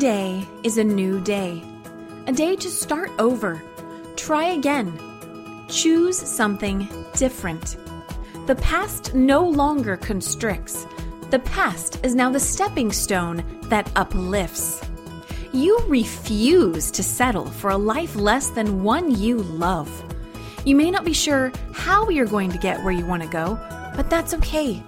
[0.00, 1.62] day is a new day,
[2.26, 3.62] a day to start over.
[4.16, 4.98] Try again.
[5.68, 7.76] Choose something different.
[8.46, 10.86] The past no longer constricts.
[11.28, 14.80] The past is now the stepping stone that uplifts.
[15.52, 19.90] You refuse to settle for a life less than one you love.
[20.64, 23.56] You may not be sure how you're going to get where you want to go,
[23.94, 24.82] but that's okay.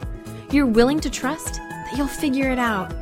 [0.50, 2.94] You're willing to trust that you'll figure it out.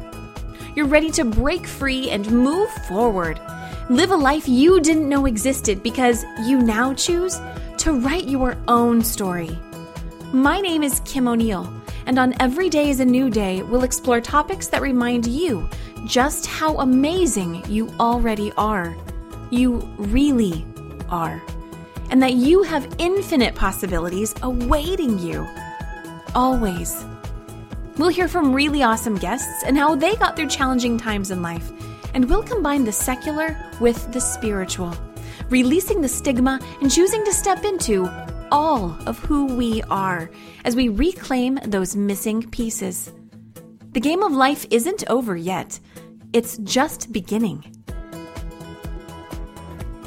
[0.77, 3.41] You're ready to break free and move forward.
[3.89, 7.41] Live a life you didn't know existed because you now choose
[7.79, 9.59] to write your own story.
[10.33, 11.73] My name is Kim O'Neill,
[12.07, 15.69] and on Every Day is a New Day, we'll explore topics that remind you
[16.07, 18.97] just how amazing you already are.
[19.51, 20.65] You really
[21.09, 21.43] are.
[22.11, 25.47] And that you have infinite possibilities awaiting you.
[26.35, 27.05] Always.
[28.01, 31.71] We'll hear from really awesome guests and how they got through challenging times in life.
[32.15, 34.97] And we'll combine the secular with the spiritual,
[35.51, 38.09] releasing the stigma and choosing to step into
[38.51, 40.31] all of who we are
[40.65, 43.13] as we reclaim those missing pieces.
[43.93, 45.79] The game of life isn't over yet,
[46.33, 47.63] it's just beginning.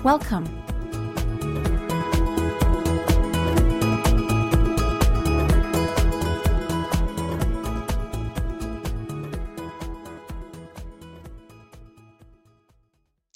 [0.03, 0.62] Welcome.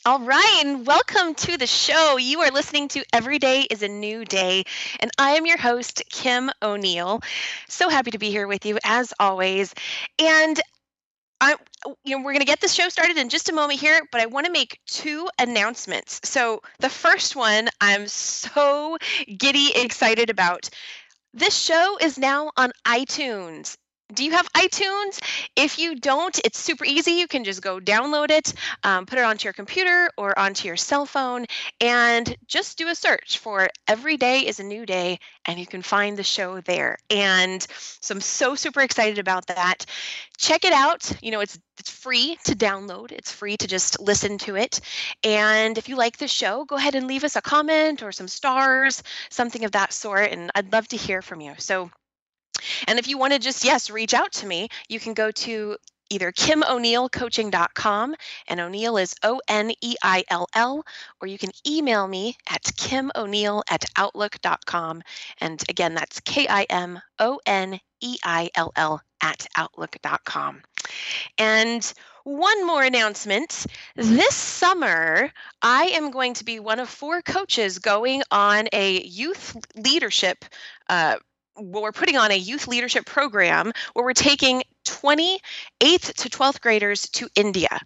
[0.08, 2.16] All right, and welcome to the show.
[2.16, 4.64] You are listening to Every Day is a New Day,
[5.02, 7.20] and I am your host, Kim O'Neill.
[7.68, 9.76] So happy to be here with you as always.
[10.18, 10.62] And
[11.42, 11.58] I,
[12.06, 14.22] you know, we're going to get the show started in just a moment here, but
[14.22, 16.22] I want to make two announcements.
[16.24, 18.98] So the first one, I'm so
[19.38, 20.70] giddy excited about.
[21.34, 23.76] This show is now on iTunes
[24.14, 25.20] do you have iTunes?
[25.56, 27.12] If you don't, it's super easy.
[27.14, 28.54] You can just go download it,
[28.84, 31.46] um, put it onto your computer or onto your cell phone,
[31.82, 35.82] and just do a search for Every Day is a New Day, and you can
[35.82, 36.98] find the show there.
[37.10, 37.66] And
[38.00, 39.86] so I'm so super excited about that.
[40.38, 41.12] Check it out.
[41.22, 43.12] You know, it's it's free to download.
[43.12, 44.80] It's free to just listen to it.
[45.24, 48.28] And if you like the show, go ahead and leave us a comment or some
[48.28, 50.32] stars, something of that sort.
[50.32, 51.54] And I'd love to hear from you.
[51.58, 51.92] So
[52.88, 55.78] and if you want to just, yes, reach out to me, you can go to
[56.10, 58.16] either kimoneillcoaching.com
[58.48, 60.86] and O'Neill is O N E I L L,
[61.22, 65.02] or you can email me at kimoneill at outlook.com.
[65.42, 70.62] And again, that's K I M O N E I L L at outlook.com.
[71.38, 73.66] And one more announcement.
[73.96, 75.32] This summer,
[75.62, 80.44] I am going to be one of four coaches going on a youth leadership
[80.90, 81.16] uh,
[81.60, 85.40] we're putting on a youth leadership program where we're taking 20
[85.80, 87.80] 8th to 12th graders to India.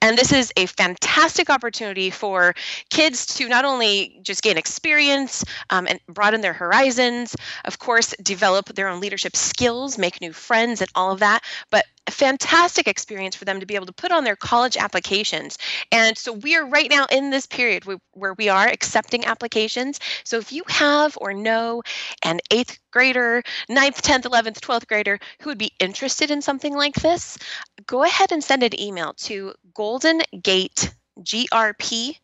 [0.00, 2.54] And this is a fantastic opportunity for
[2.90, 8.66] kids to not only just gain experience um, and broaden their horizons, of course, develop
[8.74, 13.34] their own leadership skills, make new friends, and all of that, but a fantastic experience
[13.34, 15.56] for them to be able to put on their college applications.
[15.90, 20.00] And so we are right now in this period where we are accepting applications.
[20.22, 21.82] So if you have or know
[22.22, 26.94] an eighth grader, ninth, 10th, 11th, 12th grader who would be interested in something like
[26.96, 27.38] this,
[27.86, 32.18] go ahead and send an email to goldengategrp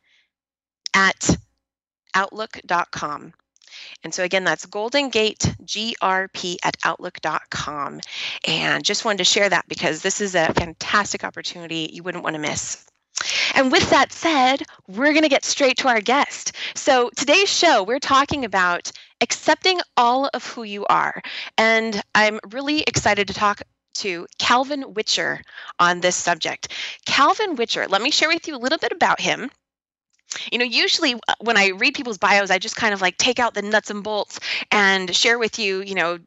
[0.95, 1.37] at
[2.15, 3.33] outlook.com.
[4.03, 8.01] And so, again, that's goldengategrp at outlook.com.
[8.47, 12.35] And just wanted to share that because this is a fantastic opportunity you wouldn't want
[12.35, 12.85] to miss.
[13.55, 16.57] And with that said, we're going to get straight to our guest.
[16.75, 21.21] So, today's show, we're talking about accepting all of who you are.
[21.59, 23.63] And I'm really excited to talk
[23.95, 25.43] to Calvin Witcher
[25.79, 26.73] on this subject.
[27.07, 29.51] Calvin Witcher, let me share with you a little bit about him.
[30.53, 33.39] You know, usually uh, when I read people's bios, I just kind of like take
[33.41, 34.39] out the nuts and bolts
[34.71, 36.19] and share with you, you know,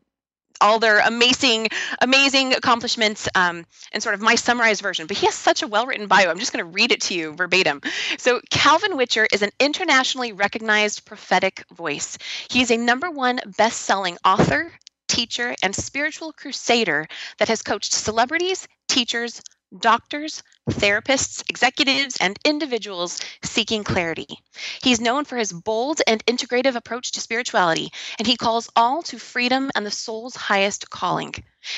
[0.62, 1.68] all their amazing,
[2.02, 5.08] amazing accomplishments um, and sort of my summarized version.
[5.08, 6.30] But he has such a well written bio.
[6.30, 7.82] I'm just going to read it to you verbatim.
[8.18, 12.18] So, Calvin Witcher is an internationally recognized prophetic voice.
[12.50, 14.72] He's a number one best selling author,
[15.08, 17.08] teacher, and spiritual crusader
[17.38, 19.42] that has coached celebrities, teachers,
[19.80, 24.28] doctors, therapists, executives, and individuals seeking clarity.
[24.82, 29.18] He's known for his bold and integrative approach to spirituality, and he calls all to
[29.18, 31.34] freedom and the soul's highest calling.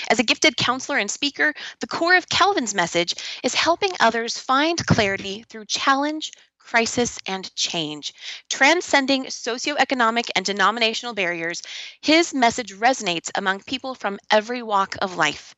[0.10, 4.86] As a gifted counselor and speaker, the core of Calvin's message is helping others find
[4.86, 6.31] clarity through challenge,
[6.66, 8.14] crisis, and change.
[8.50, 11.62] Transcending socioeconomic and denominational barriers,
[12.02, 15.56] his message resonates among people from every walk of life.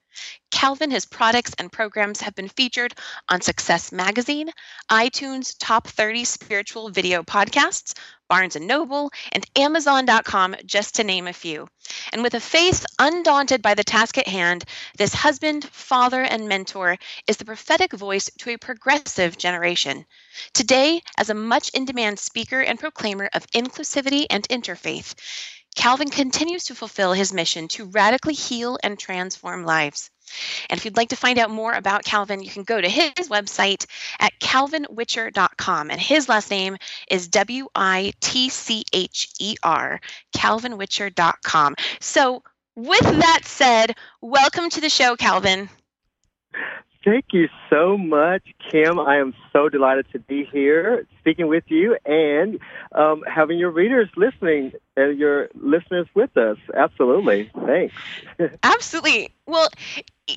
[0.51, 2.93] Calvin, his products and programs have been featured
[3.29, 4.49] on Success Magazine,
[4.89, 7.93] iTunes Top 30 Spiritual Video Podcasts,
[8.29, 11.67] Barnes & Noble, and Amazon.com, just to name a few.
[12.11, 14.65] And with a faith undaunted by the task at hand,
[14.97, 16.97] this husband, father, and mentor
[17.27, 20.05] is the prophetic voice to a progressive generation.
[20.53, 25.15] Today, as a much in demand speaker and proclaimer of inclusivity and interfaith,
[25.77, 30.09] Calvin continues to fulfill his mission to radically heal and transform lives.
[30.69, 33.29] And if you'd like to find out more about Calvin, you can go to his
[33.29, 33.85] website
[34.19, 35.91] at calvinwitcher.com.
[35.91, 36.77] And his last name
[37.09, 40.01] is W I T C H E R,
[40.35, 41.75] calvinwitcher.com.
[42.01, 42.43] So,
[42.75, 45.69] with that said, welcome to the show, Calvin.
[47.07, 48.99] Thank you so much, Kim.
[48.99, 52.59] I am so delighted to be here speaking with you and
[52.91, 56.57] um, having your readers listening and your listeners with us.
[56.73, 57.49] Absolutely.
[57.65, 57.95] Thanks.
[58.63, 59.31] Absolutely.
[59.45, 59.69] Well,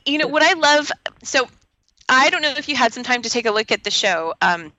[0.06, 0.92] you know, what I love,
[1.24, 1.48] so
[2.08, 4.34] I don't know if you had some time to take a look at the show.
[4.40, 4.72] Um,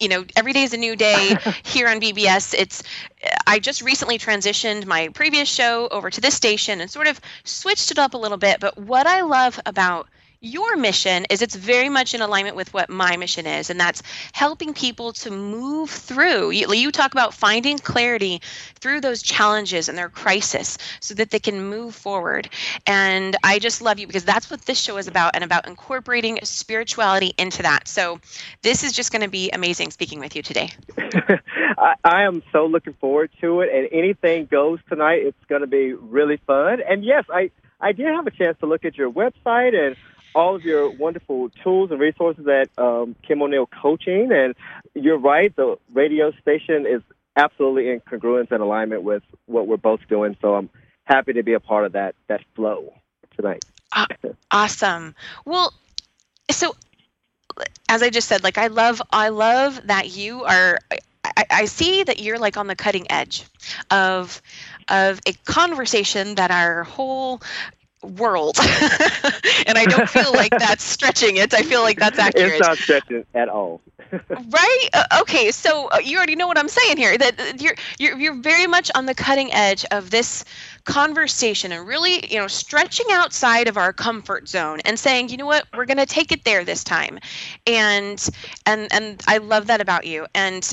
[0.00, 2.82] you know every day is a new day here on bbs it's
[3.46, 7.90] i just recently transitioned my previous show over to this station and sort of switched
[7.90, 10.08] it up a little bit but what i love about
[10.40, 14.02] your mission is it's very much in alignment with what my mission is and that's
[14.32, 16.50] helping people to move through.
[16.50, 18.40] You, you, talk about finding clarity
[18.76, 22.48] through those challenges and their crisis so that they can move forward.
[22.86, 26.38] And i just love you because that's what this show is about and about incorporating
[26.42, 27.88] spirituality into that.
[27.88, 28.20] So
[28.62, 30.70] this is just going to be amazing speaking with you today.
[31.78, 35.66] I, I am so looking forward to it and anything goes tonight it's going to
[35.66, 36.80] be really fun.
[36.88, 37.50] And yes i
[37.80, 39.96] I did have a chance to look at your website and
[40.34, 44.30] all of your wonderful tools and resources at um, Kim O'Neill Coaching.
[44.32, 44.54] And
[44.94, 47.02] you're right, the radio station is
[47.36, 50.36] absolutely in congruence and alignment with what we're both doing.
[50.40, 50.70] So I'm
[51.04, 52.92] happy to be a part of that that flow
[53.36, 53.64] tonight.
[53.92, 54.06] Uh,
[54.50, 55.14] awesome.
[55.44, 55.72] Well,
[56.50, 56.74] so
[57.88, 60.78] as I just said, like I love I love that you are
[61.36, 63.44] I, I see that you're like on the cutting edge
[63.90, 64.40] of
[64.88, 67.40] of a conversation that our whole
[68.02, 68.56] world.
[69.66, 71.52] and I don't feel like that's stretching it.
[71.54, 72.52] I feel like that's accurate.
[72.52, 73.80] It's not stretching at all.
[74.30, 74.88] right?
[74.94, 77.18] Uh, okay, so uh, you already know what I'm saying here.
[77.18, 80.44] That uh, you're, you're you're very much on the cutting edge of this
[80.84, 85.46] conversation and really, you know, stretching outside of our comfort zone and saying, you know
[85.46, 87.18] what, we're going to take it there this time.
[87.66, 88.24] And
[88.64, 90.26] and and I love that about you.
[90.34, 90.72] And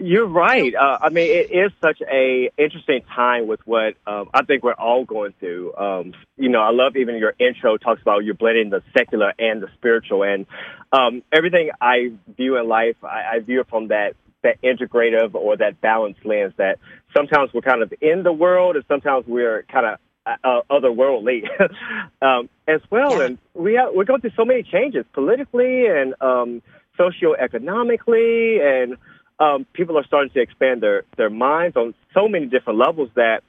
[0.00, 0.74] you're right.
[0.74, 4.72] Uh, I mean, it is such a interesting time with what um, I think we're
[4.72, 5.74] all going through.
[5.76, 9.62] Um, you know, I love even your intro talks about you're blending the secular and
[9.62, 10.46] the spiritual, and
[10.92, 15.58] um, everything I view in life, I, I view it from that that integrative or
[15.58, 16.54] that balanced lens.
[16.56, 16.78] That
[17.14, 21.48] sometimes we're kind of in the world, and sometimes we're kind of uh, otherworldly
[22.22, 23.18] um, as well.
[23.18, 23.26] Yeah.
[23.26, 26.62] And we have, we're going through so many changes politically and um,
[27.00, 28.96] socioeconomically and
[29.38, 33.42] um, people are starting to expand their, their minds on so many different levels that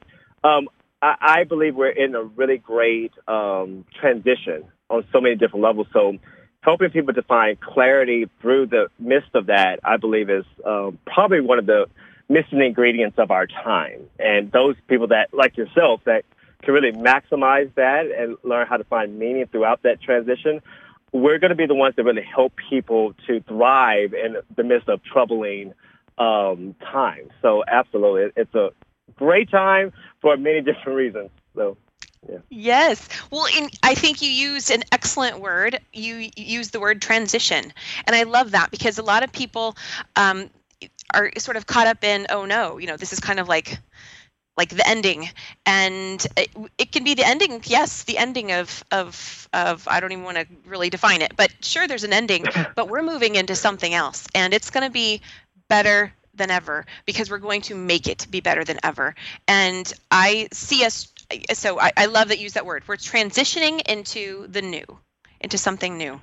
[0.44, 0.70] um,
[1.02, 5.88] I, I believe we're in a really great um, transition on so many different levels.
[5.92, 6.18] So
[6.62, 11.42] helping people to find clarity through the midst of that, I believe is um, probably
[11.42, 11.88] one of the
[12.30, 14.02] missing ingredients of our time.
[14.18, 16.24] And those people that, like yourself, that
[16.64, 20.62] can really maximize that and learn how to find meaning throughout that transition,
[21.12, 24.88] we're going to be the ones that really help people to thrive in the midst
[24.88, 25.74] of troubling
[26.18, 27.32] um, times.
[27.42, 28.70] So absolutely, it's a
[29.16, 29.92] great time
[30.22, 31.30] for many different reasons.
[31.56, 31.78] So.
[32.30, 32.38] Yeah.
[32.52, 33.10] Yes.
[33.32, 35.80] Well, in, I think you used an excellent word.
[35.92, 37.74] You used the word transition.
[38.06, 39.76] And I love that because a lot of people
[40.16, 40.52] um,
[41.16, 43.80] are sort of caught up in, oh no, you know, this is kind of like
[44.62, 45.28] like the ending
[45.66, 50.12] and it, it, can be the ending yes the ending of of of i don't
[50.12, 53.56] even want to really define it but sure there's an ending but we're moving into
[53.56, 55.20] something else and it's going to be
[55.68, 59.16] better than ever because we're going to make it be better than ever
[59.48, 61.12] and i see us
[61.54, 64.86] so i, I love that you use that word we're transitioning into the new
[65.42, 66.22] into something new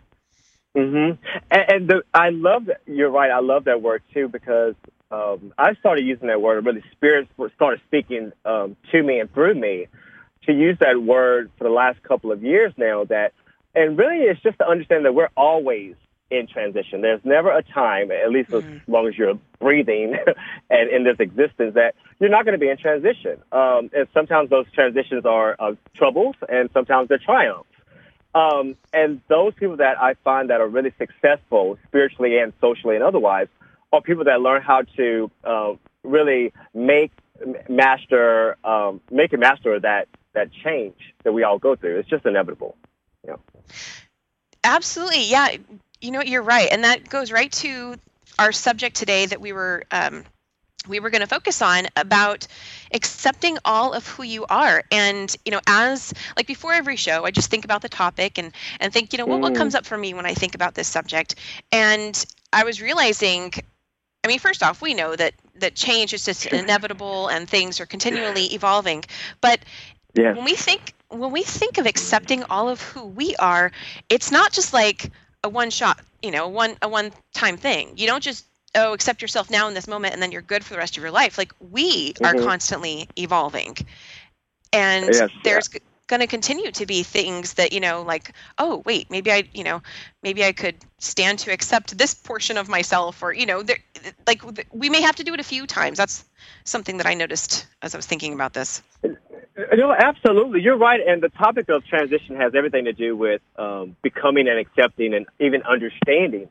[0.76, 1.10] hmm
[1.50, 2.82] And, and the, I love that.
[2.86, 3.30] You're right.
[3.30, 4.74] I love that word too because
[5.10, 6.64] um, I started using that word.
[6.64, 9.86] Really, Spirit started speaking um, to me and through me
[10.44, 13.04] to use that word for the last couple of years now.
[13.04, 13.32] That
[13.74, 15.94] and really, it's just to understand that we're always
[16.30, 17.00] in transition.
[17.00, 18.76] There's never a time, at least mm-hmm.
[18.76, 20.14] as long as you're breathing
[20.70, 23.38] and in this existence, that you're not going to be in transition.
[23.50, 27.64] Um, and sometimes those transitions are uh, troubles, and sometimes they're triumphs.
[28.34, 33.02] Um, and those people that I find that are really successful spiritually and socially and
[33.02, 33.48] otherwise
[33.92, 37.12] are people that learn how to uh, really make
[37.68, 41.98] master um, make a master that that change that we all go through.
[41.98, 42.76] It's just inevitable.
[43.26, 43.36] Yeah.
[44.64, 45.24] Absolutely.
[45.24, 45.56] Yeah.
[46.00, 46.68] You know, you're right.
[46.70, 47.96] And that goes right to
[48.38, 50.24] our subject today that we were um,
[50.86, 52.46] we were going to focus on about
[52.92, 57.30] accepting all of who you are and you know as like before every show i
[57.30, 59.78] just think about the topic and and think you know what, what comes mm.
[59.78, 61.34] up for me when i think about this subject
[61.72, 63.52] and i was realizing
[64.24, 67.86] i mean first off we know that that change is just inevitable and things are
[67.86, 69.04] continually evolving
[69.40, 69.60] but
[70.14, 70.36] yes.
[70.36, 73.72] when we think when we think of accepting all of who we are
[74.08, 75.10] it's not just like
[75.44, 78.44] a one shot you know one a one time thing you don't just
[78.74, 81.02] oh accept yourself now in this moment and then you're good for the rest of
[81.02, 82.24] your life like we mm-hmm.
[82.24, 83.76] are constantly evolving
[84.72, 85.80] and yes, there's yeah.
[86.08, 89.64] going to continue to be things that you know like oh wait maybe i you
[89.64, 89.80] know
[90.22, 93.78] maybe i could stand to accept this portion of myself or you know there
[94.26, 96.24] like we may have to do it a few times that's
[96.64, 98.82] something that i noticed as i was thinking about this
[99.76, 100.60] no, absolutely.
[100.62, 101.00] You're right.
[101.04, 105.26] And the topic of transition has everything to do with um, becoming and accepting and
[105.40, 106.48] even understanding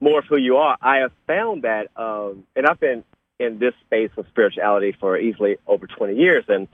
[0.00, 3.04] more of who you are, I have found that, um, and I've been
[3.40, 6.68] in this space of spirituality for easily over 20 years, and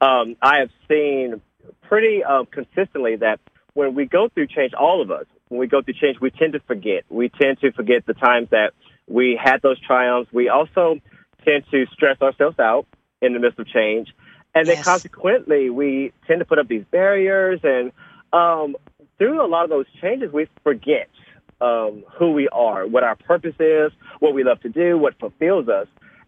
[0.00, 1.40] um, I have seen
[1.82, 3.38] pretty uh, consistently that
[3.74, 6.54] when we go through change, all of us, when we go through change, we tend
[6.54, 7.04] to forget.
[7.08, 8.72] We tend to forget the times that
[9.10, 10.32] we had those triumphs.
[10.32, 11.00] We also
[11.44, 12.86] tend to stress ourselves out
[13.20, 14.08] in the midst of change.
[14.54, 17.60] And then consequently, we tend to put up these barriers.
[17.62, 17.92] And
[18.32, 18.76] um,
[19.18, 21.08] through a lot of those changes, we forget
[21.60, 25.68] um, who we are, what our purpose is, what we love to do, what fulfills
[25.68, 25.86] us.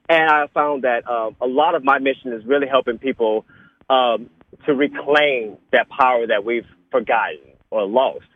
[0.09, 3.45] And I found that um, a lot of my mission is really helping people
[3.89, 4.29] um,
[4.67, 7.39] to reclaim that power that we've forgotten
[7.71, 8.27] or lost.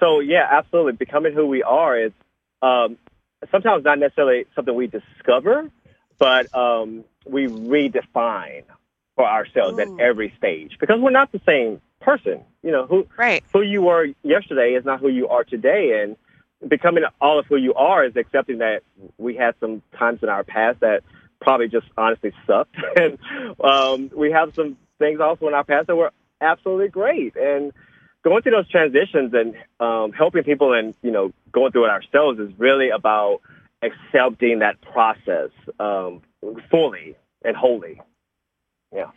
[0.00, 0.92] So yeah, absolutely.
[0.92, 2.12] Becoming who we are is
[2.62, 2.96] um,
[3.50, 5.70] sometimes not necessarily something we discover,
[6.18, 8.64] but um, we redefine
[9.14, 9.80] for ourselves Ooh.
[9.80, 12.40] at every stage because we're not the same person.
[12.62, 13.42] You know, who right.
[13.52, 16.16] who you were yesterday is not who you are today, and
[16.68, 18.82] becoming all of who you are is accepting that
[19.18, 21.02] we had some times in our past that
[21.40, 23.18] probably just honestly sucked, and
[23.62, 27.72] um, we have some things also in our past that were absolutely great, and
[28.26, 32.40] going through those transitions and um, helping people and you know going through it ourselves
[32.40, 33.40] is really about
[33.82, 36.20] accepting that process um,
[36.68, 37.14] fully
[37.44, 38.00] and wholly.
[38.92, 39.10] Yeah.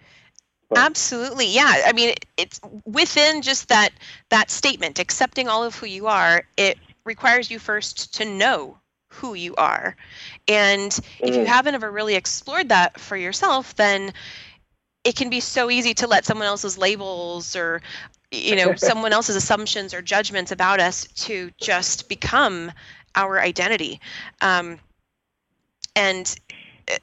[0.76, 1.48] Absolutely.
[1.48, 1.82] Yeah.
[1.88, 3.90] I mean, it's within just that
[4.30, 9.34] that statement, accepting all of who you are, it requires you first to know who
[9.34, 9.96] you are.
[10.48, 11.48] And if you mm.
[11.48, 14.14] haven't ever really explored that for yourself, then
[15.04, 17.82] it can be so easy to let someone else's labels or
[18.32, 22.72] you know someone else's assumptions or judgments about us to just become
[23.16, 24.00] our identity.
[24.42, 24.80] Um,
[25.96, 26.36] and
[26.90, 26.98] uh,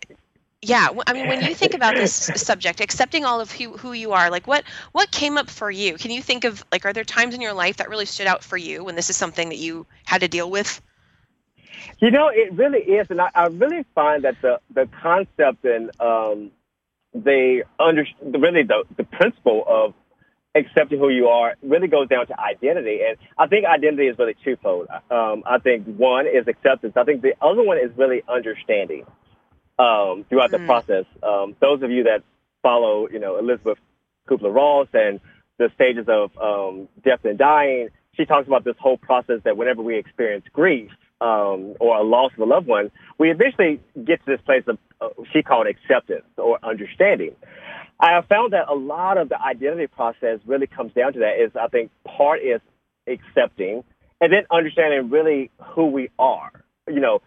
[0.63, 4.13] yeah i mean when you think about this subject accepting all of who, who you
[4.13, 5.97] are like what what came up for you?
[5.97, 8.43] Can you think of like are there times in your life that really stood out
[8.43, 10.81] for you when this is something that you had to deal with?
[11.99, 15.91] You know it really is and i, I really find that the the concept and
[16.01, 16.51] um
[17.15, 19.95] the under really the the principle of
[20.57, 24.37] accepting who you are really goes down to identity and i think identity is really
[24.43, 29.05] twofold um i think one is acceptance i think the other one is really understanding
[29.79, 30.67] um, throughout the mm.
[30.67, 31.05] process.
[31.23, 32.23] Um, those of you that
[32.63, 33.79] follow, you know, Elisabeth
[34.29, 35.21] Kubler-Ross and
[35.59, 39.83] the stages of um, death and dying, she talks about this whole process that whenever
[39.83, 44.27] we experience grief um, or a loss of a loved one, we eventually get to
[44.27, 47.35] this place of uh, she called acceptance or understanding.
[47.99, 51.41] I have found that a lot of the identity process really comes down to that.
[51.41, 52.61] Is I think part is
[53.07, 53.85] accepting
[54.21, 56.51] and then understanding really who we are.
[56.89, 57.23] You know,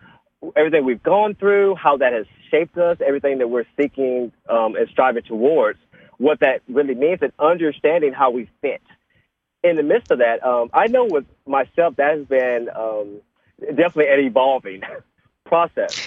[0.56, 4.88] everything we've gone through, how that has shaped us, everything that we're seeking um, and
[4.90, 5.80] striving towards,
[6.18, 8.82] what that really means, and understanding how we fit.
[9.64, 13.22] In the midst of that, um, I know with myself that has been um,
[13.60, 14.82] definitely an evolving
[15.46, 16.00] process.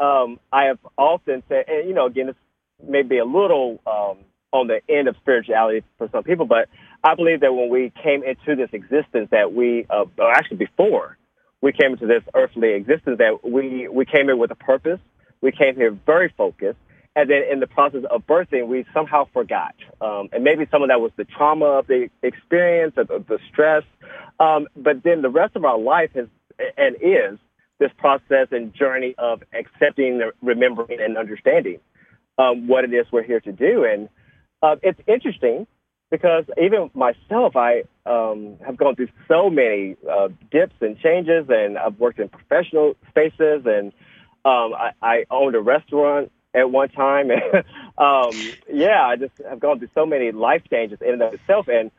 [0.00, 2.34] Um, I have often said, and you know, again,
[2.82, 4.18] may be a little um,
[4.52, 6.68] on the end of spirituality for some people, but
[7.02, 11.18] I believe that when we came into this existence, that we, uh, or actually before,
[11.60, 15.00] we came into this earthly existence that we, we came here with a purpose.
[15.40, 16.78] We came here very focused.
[17.16, 19.74] And then in the process of birthing, we somehow forgot.
[20.00, 23.38] Um, and maybe some of that was the trauma of the experience, of the, the
[23.52, 23.84] stress.
[24.40, 26.26] Um, but then the rest of our life has
[26.76, 27.38] and is
[27.78, 31.80] this process and journey of accepting, remembering, and understanding
[32.38, 33.84] um, what it is we're here to do.
[33.84, 34.08] And
[34.62, 35.66] uh, it's interesting
[36.10, 41.78] because even myself, I um, have gone through so many uh, dips and changes, and
[41.78, 43.92] I've worked in professional spaces, and
[44.44, 47.30] um, I, I owned a restaurant at one time.
[47.30, 47.42] And,
[47.98, 48.30] um,
[48.72, 51.68] yeah, I just have gone through so many life changes in and of itself.
[51.68, 51.90] And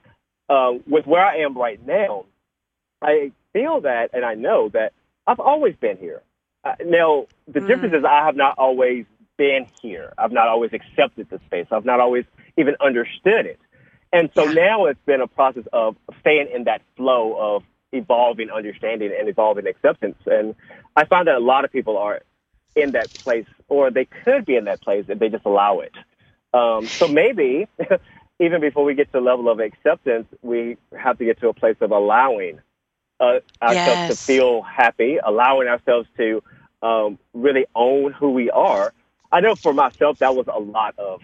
[0.50, 2.26] uh, with where I am right now,
[3.02, 4.94] I feel that and I know that
[5.28, 6.22] I've always been here.
[6.64, 7.68] Uh, now, the mm.
[7.68, 9.06] difference is I have not always
[9.38, 10.14] been here.
[10.18, 11.68] I've not always accepted the space.
[11.72, 12.26] I've not always
[12.58, 13.60] even understood it.
[14.14, 19.12] And so now it's been a process of staying in that flow of evolving understanding
[19.18, 20.18] and evolving acceptance.
[20.26, 20.56] And
[20.96, 22.22] I find that a lot of people are
[22.76, 25.94] in that place, or they could be in that place if they just allow it.
[26.54, 27.68] Um, so maybe
[28.40, 31.54] even before we get to the level of acceptance, we have to get to a
[31.54, 32.60] place of allowing
[33.20, 34.10] uh, ourselves yes.
[34.12, 36.44] to feel happy, allowing ourselves to
[36.82, 38.94] um, really own who we are.
[39.36, 41.22] I know for myself, that was a lot of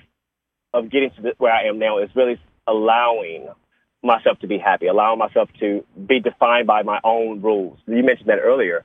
[0.73, 3.47] of getting to where I am now is really allowing
[4.03, 7.79] myself to be happy, allowing myself to be defined by my own rules.
[7.87, 8.83] You mentioned that earlier.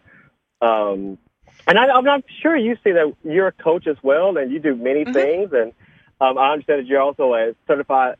[0.60, 1.18] Um,
[1.66, 4.60] and I, am not sure you see that you're a coach as well, and you
[4.60, 5.12] do many mm-hmm.
[5.12, 5.50] things.
[5.52, 5.72] And
[6.20, 8.18] um, I understand that you're also a certified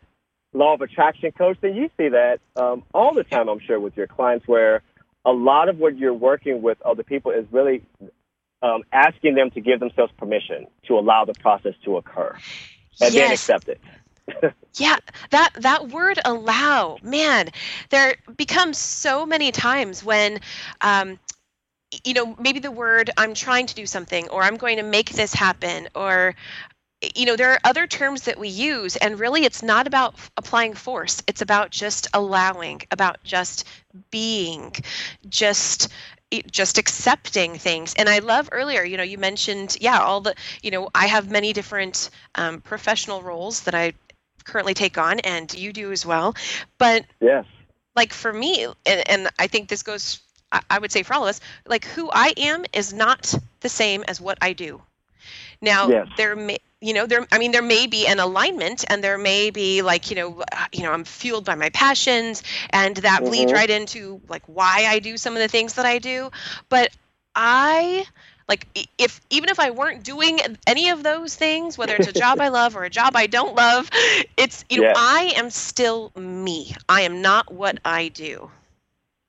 [0.55, 1.59] law of attraction coach.
[1.63, 4.83] And you see that um, all the time, I'm sure, with your clients, where
[5.25, 7.83] a lot of what you're working with other people is really
[8.63, 12.37] um, asking them to give themselves permission to allow the process to occur
[13.01, 13.15] and yes.
[13.15, 13.81] then accept it.
[14.75, 14.97] yeah,
[15.31, 17.51] that that word allow, man,
[17.91, 20.41] there becomes so many times when
[20.81, 21.19] um,
[22.05, 25.11] you know, maybe the word I'm trying to do something or I'm going to make
[25.11, 26.35] this happen or
[27.15, 30.73] you know, there are other terms that we use and really it's not about applying
[30.73, 31.23] force.
[31.27, 33.69] It's about just allowing, about just
[34.11, 34.73] being,
[35.29, 35.93] just
[36.51, 40.71] just accepting things and i love earlier you know you mentioned yeah all the you
[40.71, 43.93] know i have many different um, professional roles that i
[44.47, 46.35] currently take on, and you do as well.
[46.79, 47.45] But yes,
[47.95, 50.21] like for me, and, and I think this goes,
[50.71, 54.05] I would say for all of us, like who I am is not the same
[54.05, 54.81] as what I do.
[55.67, 56.07] Now yes.
[56.17, 59.51] there may you know there i mean there may be an alignment and there may
[59.51, 63.31] be like you know uh, you know i'm fueled by my passions and that mm-hmm.
[63.31, 66.31] bleeds right into like why i do some of the things that i do.
[66.69, 66.91] But
[67.35, 68.07] i
[68.49, 68.67] like
[68.99, 72.49] if even if i weren't doing any of those things whether it's a job i
[72.49, 73.91] love or a job i don't love
[74.37, 76.75] it's you know i am still me.
[76.89, 78.51] I am not what i do.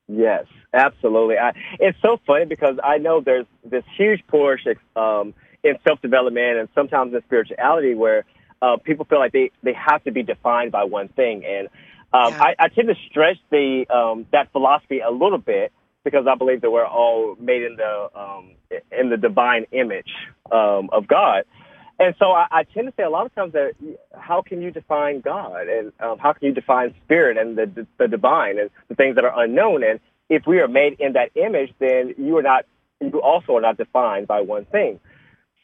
[0.07, 1.37] Yes absolutely.
[1.37, 4.61] I, it's so funny because i know there's this huge push
[4.95, 5.33] um,
[5.67, 8.25] in self-development and sometimes in spirituality where
[8.61, 11.67] uh, people feel like they, they have to be defined by one thing and
[12.13, 12.43] um, yeah.
[12.43, 16.61] I, I tend to stretch the um, that philosophy a little bit because I believe
[16.61, 18.51] that we're all made in the um,
[18.97, 20.11] in the divine image
[20.51, 21.43] um, of God.
[21.99, 23.73] And so I, I tend to say a lot of times that
[24.17, 27.87] how can you define God and um, how can you define spirit and the, the,
[27.97, 29.83] the divine and the things that are unknown?
[29.83, 29.99] And
[30.29, 32.65] if we are made in that image, then you are not,
[33.01, 34.99] you also are not defined by one thing.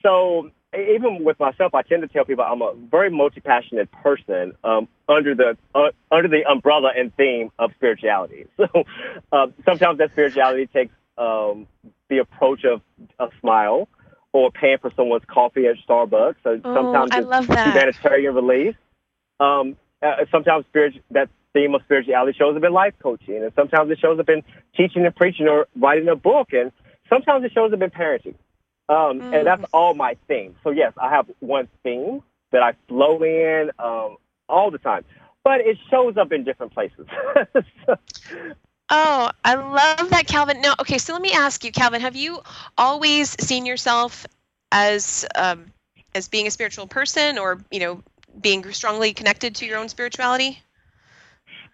[0.03, 4.87] So even with myself, I tend to tell people I'm a very multi-passionate person um,
[5.07, 8.47] under the uh, under the umbrella and theme of spirituality.
[8.57, 8.83] So
[9.31, 11.67] uh, sometimes that spirituality takes um,
[12.09, 12.81] the approach of
[13.19, 13.87] a smile
[14.31, 16.35] or paying for someone's coffee at Starbucks.
[16.43, 17.67] So oh, sometimes I love that.
[17.67, 18.75] humanitarian relief.
[19.39, 23.91] Um, uh, sometimes spirit, that theme of spirituality shows up in life coaching, and sometimes
[23.91, 24.43] it shows up in
[24.75, 26.71] teaching and preaching or writing a book, and
[27.09, 28.35] sometimes it shows up in parenting.
[28.89, 29.35] Um, mm.
[29.35, 30.55] And that's all my theme.
[30.63, 34.17] So yes, I have one theme that I flow in um,
[34.49, 35.05] all the time,
[35.43, 37.07] but it shows up in different places.
[37.85, 37.95] so,
[38.89, 40.61] Oh, I love that, Calvin.
[40.61, 42.41] Now, okay, so let me ask you, Calvin, have you
[42.77, 44.27] always seen yourself
[44.71, 45.65] as um,
[46.13, 48.03] as being a spiritual person, or you know,
[48.39, 50.61] being strongly connected to your own spirituality?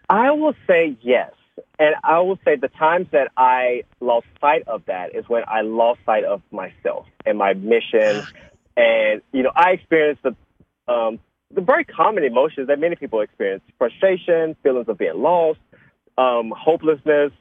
[0.10, 1.32] I will say yes,
[1.78, 5.62] and I will say the times that I lost sight of that is when I
[5.62, 8.28] lost sight of myself and my mission,
[8.78, 10.36] and you know, I experienced the
[10.91, 11.19] um,
[11.54, 15.60] the very common emotions that many people experience: frustration, feelings of being lost
[16.19, 17.32] um, hopelessness,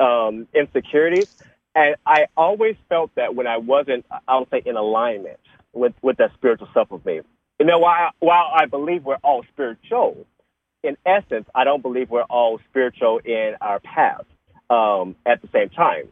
[0.00, 1.28] um, insecurities.
[1.74, 5.38] And I always felt that when I wasn't, I would say, in alignment
[5.72, 7.20] with, with that spiritual self of me.
[7.60, 10.26] You know, while, while I believe we're all spiritual,
[10.82, 14.24] in essence, I don't believe we're all spiritual in our path
[14.70, 16.08] um, at the same time.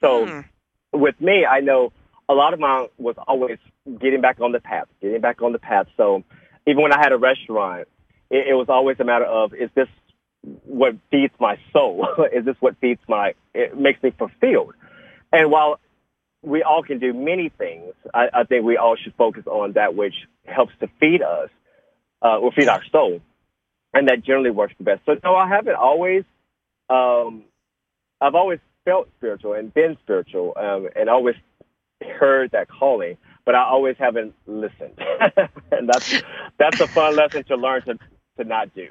[0.00, 0.44] So mm.
[0.92, 1.92] with me, I know
[2.28, 3.58] a lot of mine was always
[4.00, 5.86] getting back on the path, getting back on the path.
[5.96, 6.22] So
[6.66, 7.88] even when I had a restaurant,
[8.30, 9.88] it, it was always a matter of, is this
[10.64, 12.06] what feeds my soul?
[12.32, 14.74] is this what feeds my, it makes me fulfilled?
[15.32, 15.80] And while
[16.42, 19.94] we all can do many things, I, I think we all should focus on that
[19.94, 21.48] which helps to feed us,
[22.22, 23.20] uh, or feed our soul.
[23.94, 25.02] And that generally works the best.
[25.06, 26.24] So no, I haven't always,
[26.90, 27.44] um,
[28.20, 31.36] I've always felt spiritual and been spiritual, um, and always
[32.18, 33.16] heard that calling.
[33.44, 34.98] but I always haven't listened,
[35.72, 36.22] and that's
[36.58, 37.98] that's a fun lesson to learn to
[38.38, 38.88] to not do.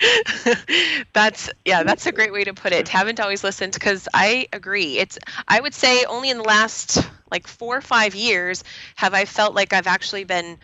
[1.12, 4.96] that's yeah that's a great way to put it haven't always listened because i agree
[4.96, 8.64] it's i would say only in the last like four or five years
[8.96, 10.56] have i felt like i've actually been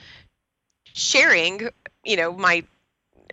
[0.95, 1.69] sharing
[2.03, 2.65] you know my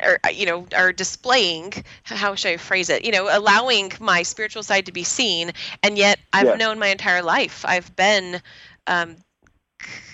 [0.04, 4.64] or you know are displaying how should i phrase it you know allowing my spiritual
[4.64, 6.56] side to be seen and yet i've yeah.
[6.56, 8.42] known my entire life i've been
[8.88, 9.16] um,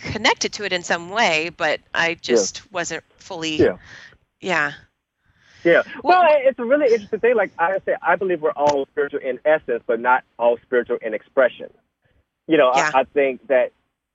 [0.03, 2.63] connected to it in some way but i just yeah.
[2.71, 3.77] wasn't fully yeah
[4.41, 4.73] yeah
[5.63, 5.83] yeah.
[6.03, 7.35] Well, it's a really interesting thing.
[7.35, 11.13] Like I say, I believe we're all spiritual in essence, but not all spiritual in
[11.13, 11.67] expression.
[12.47, 12.91] You know, yeah.
[12.93, 13.71] I, I think that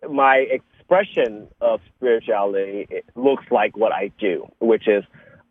[0.09, 5.05] my expression of spirituality looks like what I do, which is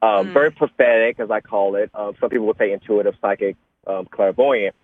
[0.04, 0.34] um, mm.
[0.34, 1.90] very prophetic, as I call it.
[1.94, 3.56] Um, some people would say intuitive, psychic,
[3.88, 4.76] um, clairvoyant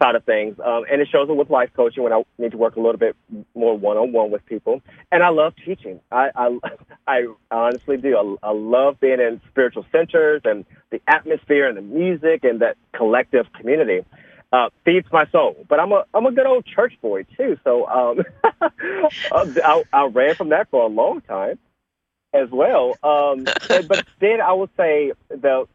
[0.00, 0.56] side of things.
[0.64, 2.98] Um, and it shows up with life coaching when I need to work a little
[2.98, 3.16] bit
[3.56, 4.80] more one on one with people.
[5.10, 6.00] And I love teaching.
[6.12, 6.58] I, I,
[7.08, 8.38] I honestly do.
[8.42, 12.76] I, I love being in spiritual centers and the atmosphere and the music and that
[12.92, 14.04] collective community.
[14.52, 17.56] Uh, feeds my soul, but I'm a I'm a good old church boy too.
[17.64, 18.22] So um,
[19.32, 21.58] I, I ran from that for a long time
[22.32, 22.96] as well.
[23.02, 25.66] Um, but then I will say the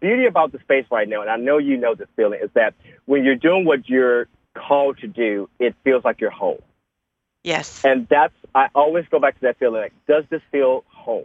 [0.00, 2.74] beauty about the space right now, and I know you know this feeling, is that
[3.06, 6.60] when you're doing what you're called to do, it feels like you're home.
[7.44, 7.84] Yes.
[7.84, 11.24] And that's, I always go back to that feeling like, does this feel home?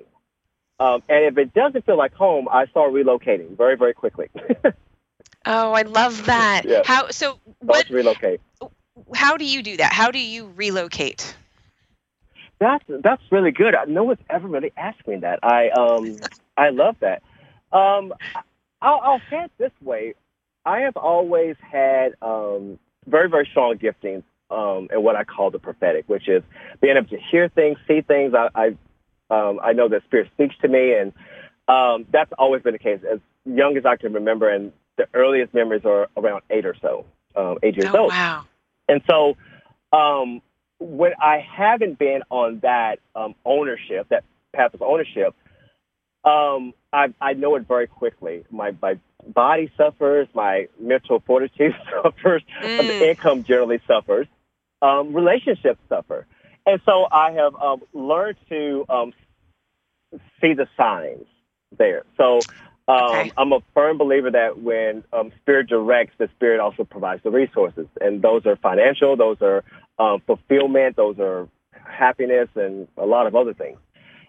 [0.80, 4.30] Um, and if it doesn't feel like home, I start relocating very, very quickly.
[5.46, 6.64] oh, I love that.
[6.66, 6.82] Yeah.
[6.86, 8.42] How, so what, relocate.
[9.14, 9.94] How do you do that?
[9.94, 11.36] How do you relocate?
[12.64, 13.76] That's, that's really good.
[13.90, 15.40] No one's ever really asked me that.
[15.44, 16.18] I, um,
[16.58, 17.22] I love that.
[17.74, 18.14] Um,
[18.82, 20.14] I'll, I'll say it this way.
[20.66, 25.60] I have always had um, very, very strong giftings um, in what I call the
[25.60, 26.42] prophetic, which is
[26.80, 28.34] being able to hear things, see things.
[28.34, 28.68] I, I,
[29.30, 31.12] um, I know that Spirit speaks to me, and
[31.68, 34.50] um, that's always been the case as young as I can remember.
[34.50, 38.12] And the earliest memories are around eight or so, um, eight years oh, old.
[38.12, 38.46] Wow.
[38.88, 39.36] And so
[39.92, 40.42] um,
[40.80, 45.36] when I haven't been on that um, ownership, that path of ownership,
[46.24, 48.46] um, I, I know it very quickly.
[48.50, 52.78] My, my body suffers, my mental fortitude suffers, mm.
[52.80, 54.28] the income generally suffers,
[54.82, 56.26] um, relationships suffer.
[56.66, 59.14] And so I have um, learned to um,
[60.40, 61.26] see the signs
[61.78, 62.04] there.
[62.18, 62.40] So
[62.88, 63.32] um, okay.
[63.38, 67.88] I'm a firm believer that when um, Spirit directs, the Spirit also provides the resources.
[68.02, 69.64] And those are financial, those are
[70.00, 73.78] um, fulfillment, those are happiness, and a lot of other things.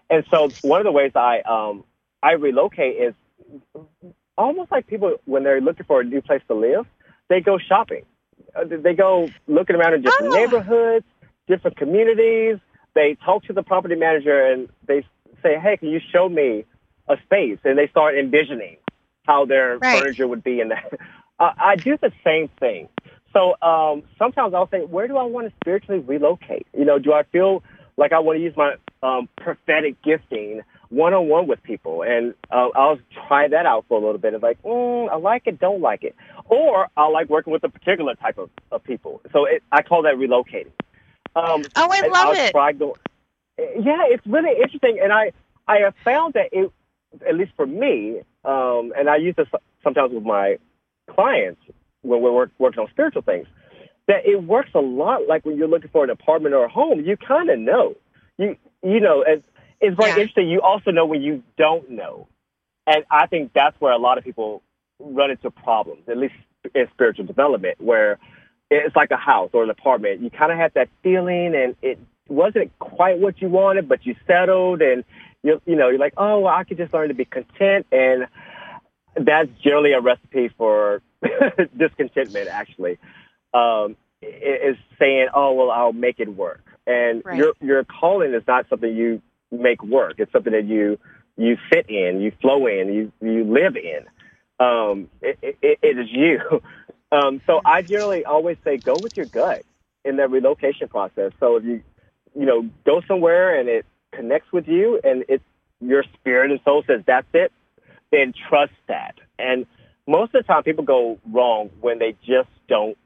[0.09, 1.83] And so one of the ways I um,
[2.21, 3.13] I relocate is
[4.37, 6.85] almost like people when they're looking for a new place to live,
[7.29, 8.03] they go shopping.
[8.55, 10.37] Uh, they go looking around in different oh.
[10.37, 11.05] neighborhoods,
[11.47, 12.57] different communities.
[12.93, 15.03] They talk to the property manager and they
[15.41, 16.65] say, "Hey, can you show me
[17.07, 18.77] a space?" And they start envisioning
[19.25, 19.99] how their right.
[19.99, 20.93] furniture would be in that.
[21.37, 22.87] Uh, I do the same thing.
[23.35, 27.11] So um, sometimes I'll say, "Where do I want to spiritually relocate?" You know, do
[27.11, 27.63] I feel
[27.97, 32.33] like I want to use my um, prophetic gifting one on one with people, and
[32.49, 34.33] uh, I'll try that out for a little bit.
[34.33, 37.69] It's like, mm, I like it, don't like it, or I like working with a
[37.69, 39.21] particular type of, of people.
[39.33, 40.71] So it, I call that relocating.
[41.35, 42.79] Um, oh, I love it.
[42.79, 42.95] Go-
[43.57, 45.33] yeah, it's really interesting, and I
[45.67, 46.71] I have found that it,
[47.27, 49.47] at least for me, um, and I use this
[49.83, 50.57] sometimes with my
[51.09, 51.61] clients
[52.05, 53.47] when we're work, working on spiritual things
[54.07, 57.01] that it works a lot like when you're looking for an apartment or a home.
[57.01, 57.95] You kind of know.
[58.37, 59.39] You you know, as
[59.81, 60.17] it's very yeah.
[60.17, 60.49] interesting.
[60.49, 62.27] You also know when you don't know,
[62.85, 64.61] and I think that's where a lot of people
[64.99, 66.35] run into problems, at least
[66.73, 68.19] in spiritual development, where
[68.69, 70.21] it's like a house or an apartment.
[70.21, 74.15] You kind of have that feeling, and it wasn't quite what you wanted, but you
[74.27, 75.03] settled, and
[75.43, 78.27] you you know you're like, oh, well, I could just learn to be content, and
[79.15, 81.01] that's generally a recipe for
[81.77, 82.97] discontentment, actually
[83.55, 87.37] um, is saying, "Oh, well, I'll make it work." And right.
[87.37, 90.15] your your calling is not something you make work.
[90.17, 90.99] It's something that you
[91.37, 94.05] you fit in, you flow in, you you live in.
[94.57, 96.39] Um, it, it, it is you.
[97.11, 99.63] Um, so I generally always say, go with your gut
[100.03, 101.31] in that relocation process.
[101.39, 101.83] So if you
[102.37, 105.41] you know go somewhere and it connects with you, and it
[105.79, 107.53] your spirit and soul says that's it,
[108.11, 109.15] then trust that.
[109.37, 109.65] And
[110.07, 112.97] most of the time, people go wrong when they just don't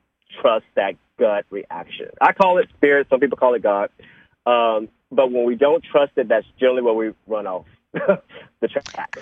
[0.41, 2.09] trust that gut reaction.
[2.21, 3.07] I call it spirit.
[3.09, 3.89] Some people call it God.
[4.45, 9.17] Um, but when we don't trust it, that's generally where we run off the track.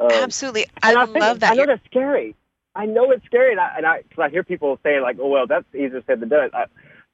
[0.00, 1.52] Um, Absolutely, I, I think, love that.
[1.52, 2.34] I know that's scary.
[2.74, 5.28] I know it's scary, and I, and I, cause I hear people saying like, "Oh
[5.28, 6.64] well, that's easier said than done." I,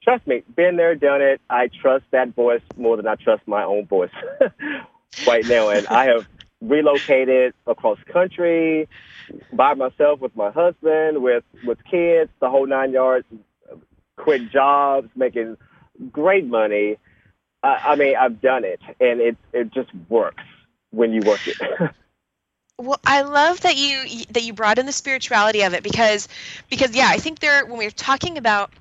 [0.03, 1.41] trust me, been there, done it.
[1.49, 4.11] I trust that voice more than I trust my own voice
[5.27, 5.69] right now.
[5.69, 6.25] And I have
[6.61, 8.87] relocated across country
[9.51, 13.25] by myself with my husband, with with kids, the whole nine yards.
[14.17, 15.57] Quit jobs, making
[16.11, 16.97] great money.
[17.63, 20.43] I, I mean, I've done it, and it it just works
[20.91, 21.91] when you work it.
[22.81, 26.27] well i love that you that you brought in the spirituality of it because
[26.69, 28.71] because yeah i think there when we're talking about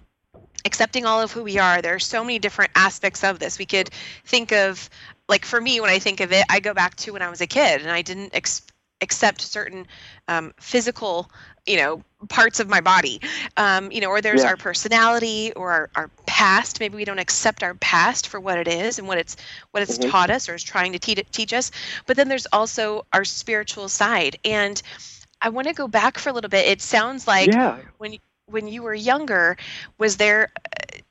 [0.64, 3.66] accepting all of who we are there are so many different aspects of this we
[3.66, 3.90] could
[4.24, 4.88] think of
[5.30, 7.40] like for me when i think of it i go back to when i was
[7.40, 8.62] a kid and i didn't ex-
[9.00, 9.86] accept certain
[10.28, 11.30] um, physical
[11.66, 13.20] you know parts of my body
[13.56, 14.48] um, you know or there's yeah.
[14.48, 18.68] our personality or our, our past maybe we don't accept our past for what it
[18.68, 19.36] is and what it's
[19.70, 20.10] what it's mm-hmm.
[20.10, 21.70] taught us or is trying to te- teach us
[22.06, 24.82] but then there's also our spiritual side and
[25.40, 27.78] i want to go back for a little bit it sounds like yeah.
[27.98, 28.16] when
[28.46, 29.56] when you were younger
[29.96, 30.52] was there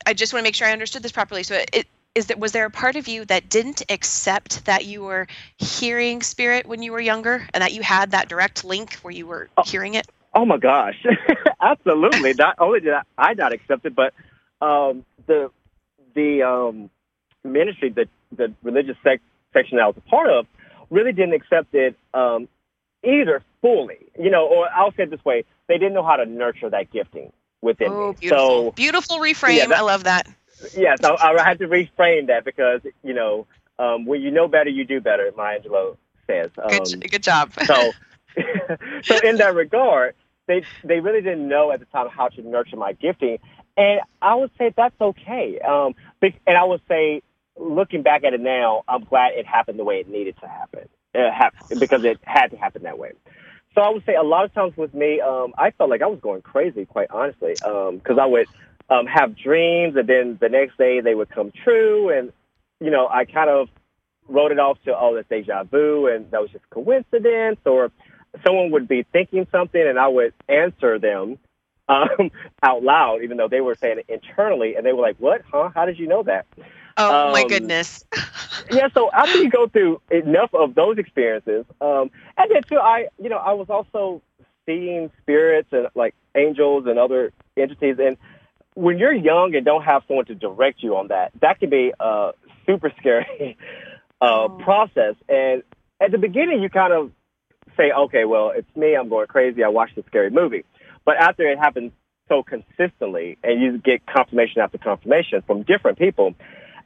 [0.06, 2.52] i just want to make sure i understood this properly so it, is that was
[2.52, 5.26] there a part of you that didn't accept that you were
[5.58, 9.26] hearing spirit when you were younger and that you had that direct link where you
[9.26, 10.06] were oh, hearing it?
[10.34, 11.04] Oh my gosh.
[11.60, 12.34] Absolutely.
[12.34, 14.12] Not only did i not accept it but
[14.60, 15.50] um, the
[16.14, 16.90] the um,
[17.44, 20.46] ministry the the religious sec- section i was a part of
[20.90, 22.48] really didn't accept it um,
[23.04, 23.98] either fully.
[24.18, 26.90] You know or i'll say it this way they didn't know how to nurture that
[26.90, 28.46] gifting within oh, me beautiful.
[28.46, 29.56] so beautiful reframe.
[29.56, 30.26] yeah, that, i love that
[30.76, 33.46] yes, I, I had to reframe that because you know
[33.78, 35.30] um, when you know better, you do better.
[35.36, 35.96] Maya Angelou
[36.26, 36.50] says.
[36.62, 37.52] Um, good, good job.
[37.64, 37.92] so,
[39.02, 40.14] so in that regard,
[40.46, 43.38] they they really didn't know at the time how to nurture my gifting,
[43.76, 45.58] and I would say that's okay.
[45.60, 47.22] Um, and I would say,
[47.56, 50.88] looking back at it now, I'm glad it happened the way it needed to happen,
[51.14, 53.12] it happened, because it had to happen that way.
[53.74, 56.06] So I would say a lot of times with me, um, I felt like I
[56.06, 58.48] was going crazy, quite honestly, because um, I would
[58.90, 62.10] um, have dreams, and then the next day they would come true.
[62.10, 62.32] And
[62.80, 63.68] you know, I kind of
[64.28, 67.90] wrote it off to oh, that's deja vu, and that was just coincidence, or
[68.44, 71.38] someone would be thinking something, and I would answer them
[71.88, 72.30] um,
[72.62, 75.42] out loud, even though they were saying it internally, and they were like, "What?
[75.50, 75.70] Huh?
[75.74, 76.46] How did you know that?"
[76.96, 78.04] Oh um, my goodness!
[78.70, 78.88] yeah.
[78.94, 83.28] So after you go through enough of those experiences, um, and then too, I you
[83.28, 84.22] know I was also
[84.66, 88.16] seeing spirits and like angels and other entities, and
[88.80, 91.92] when you're young and don't have someone to direct you on that, that can be
[92.00, 92.32] a
[92.66, 93.58] super scary
[94.20, 94.58] uh, oh.
[94.62, 95.16] process.
[95.28, 95.62] And
[96.00, 97.12] at the beginning, you kind of
[97.76, 98.96] say, okay, well, it's me.
[98.96, 99.62] I'm going crazy.
[99.62, 100.64] I watched a scary movie.
[101.04, 101.92] But after it happens
[102.28, 106.34] so consistently and you get confirmation after confirmation from different people,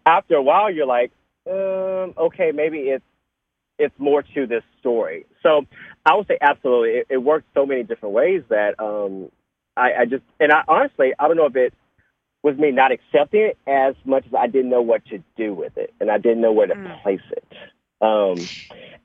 [0.05, 1.13] after a while, you're like,
[1.49, 3.05] um, okay, maybe it's
[3.77, 5.27] it's more to this story.
[5.43, 5.67] So
[6.07, 6.91] I would say absolutely.
[6.91, 9.31] It, it works so many different ways that um,
[9.77, 11.75] I, I just and I honestly I don't know if it
[12.45, 15.79] was me not accepting it as much as I didn't know what to do with
[15.79, 17.03] it and I didn't know where to mm.
[17.03, 17.45] place it.
[18.03, 18.37] Um,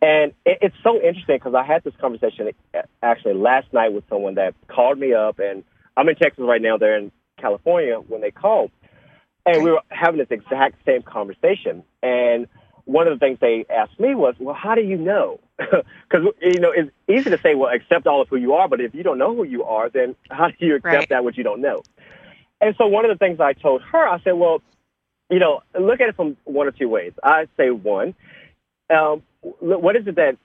[0.01, 2.49] and it, it's so interesting because I had this conversation
[3.01, 5.63] actually last night with someone that called me up, and
[5.95, 6.77] I'm in Texas right now.
[6.77, 8.71] They're in California when they called,
[9.45, 11.83] and we were having this exact same conversation.
[12.03, 12.47] And
[12.83, 15.39] one of the things they asked me was, "Well, how do you know?"
[16.09, 18.81] Because you know it's easy to say, "Well, accept all of who you are," but
[18.81, 21.09] if you don't know who you are, then how do you accept right.
[21.09, 21.83] that which you don't know?
[22.61, 24.61] And so one of the things I told her, I said, well,
[25.29, 27.13] you know, look at it from one or two ways.
[27.23, 28.15] I say one,
[28.89, 30.37] um, what is it that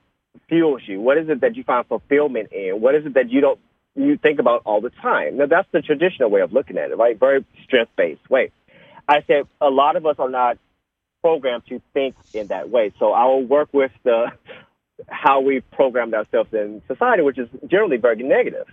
[0.48, 1.00] fuels you?
[1.00, 2.80] What is it that you find fulfillment in?
[2.80, 3.58] What is it that you don't
[3.96, 5.38] you think about all the time?
[5.38, 7.18] Now that's the traditional way of looking at it, right?
[7.18, 8.50] Very strength based way.
[9.08, 10.58] I said a lot of us are not
[11.22, 12.92] programmed to think in that way.
[12.98, 14.32] So I will work with the
[15.08, 18.66] how we've programmed ourselves in society, which is generally very negative.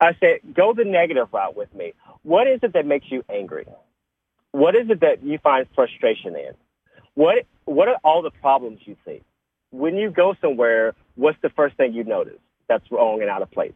[0.00, 1.94] I said, go the negative route with me.
[2.22, 3.66] What is it that makes you angry?
[4.52, 6.52] What is it that you find frustration in?
[7.14, 9.22] What What are all the problems you see?
[9.70, 13.50] When you go somewhere, what's the first thing you notice that's wrong and out of
[13.50, 13.72] place?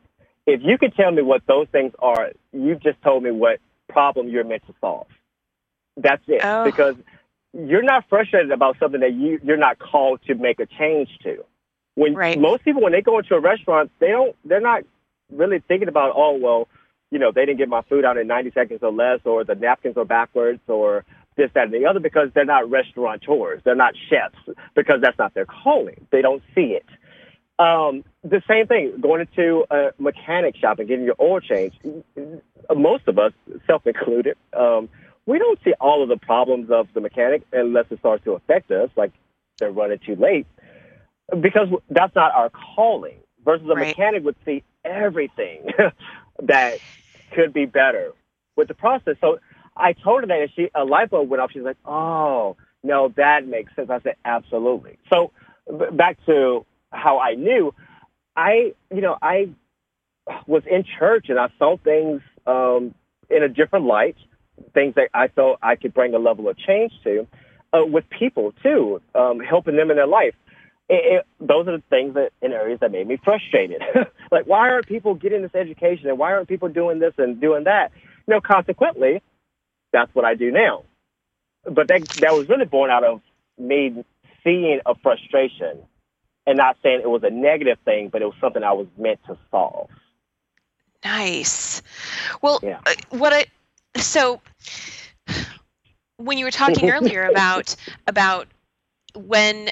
[0.46, 4.28] If you could tell me what those things are, you've just told me what problem
[4.28, 5.07] you're meant to solve.
[5.96, 6.40] That's it.
[6.44, 6.64] Oh.
[6.64, 6.94] Because
[7.52, 11.44] you're not frustrated about something that you, you're not called to make a change to.
[11.94, 12.38] When right.
[12.38, 14.85] most people, when they go into a restaurant, they don't, they're not
[15.33, 16.69] really thinking about, oh, well,
[17.11, 19.55] you know, they didn't get my food out in 90 seconds or less, or the
[19.55, 21.05] napkins are backwards, or
[21.37, 23.62] this, that, and the other, because they're not restaurateurs.
[23.64, 26.07] They're not chefs, because that's not their calling.
[26.11, 26.85] They don't see it.
[27.59, 31.79] Um, the same thing, going into a mechanic shop and getting your oil changed.
[32.75, 33.33] Most of us,
[33.67, 34.88] self included, um,
[35.27, 38.71] we don't see all of the problems of the mechanic unless it starts to affect
[38.71, 39.12] us, like
[39.59, 40.47] they're running too late,
[41.41, 43.19] because that's not our calling.
[43.49, 43.89] Versus a right.
[43.89, 45.71] mechanic would see everything
[46.43, 46.81] that
[47.35, 48.13] could be better
[48.57, 49.17] with the process.
[49.23, 49.39] So
[49.75, 51.53] I told her that, and she a light bulb went off.
[51.53, 55.33] She's like, "Oh, no, that makes sense." I said, "Absolutely." So
[55.93, 57.75] back to how I knew,
[58.37, 59.49] I you know I
[60.47, 62.95] was in church and I saw things um,
[63.31, 64.17] in a different light,
[64.75, 67.27] things that I felt I could bring a level of change to,
[67.73, 70.35] uh, with people too, um, helping them in their life.
[70.88, 73.83] It, it, those are the things that in areas that made me frustrated.
[74.31, 77.64] like, why aren't people getting this education, and why aren't people doing this and doing
[77.64, 77.92] that?
[78.27, 79.22] You know, consequently,
[79.92, 80.85] that's what I do now.
[81.64, 83.20] But that that was really born out of
[83.59, 84.05] me
[84.44, 85.83] seeing a frustration,
[86.46, 89.20] and not saying it was a negative thing, but it was something I was meant
[89.27, 89.90] to solve.
[91.05, 91.83] Nice.
[92.42, 92.81] Well, Yeah.
[92.87, 93.44] uh, what I
[94.01, 94.40] so
[96.16, 98.48] when you were talking earlier about about
[99.14, 99.70] when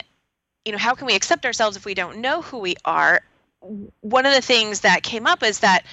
[0.66, 3.22] you know how can we accept ourselves if we don't know who we are
[4.00, 5.84] one of the things that came up is that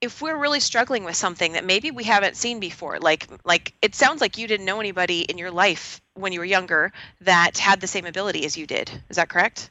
[0.00, 3.94] if we're really struggling with something that maybe we haven't seen before like like it
[3.94, 6.92] sounds like you didn't know anybody in your life when you were younger
[7.22, 9.70] that had the same ability as you did is that correct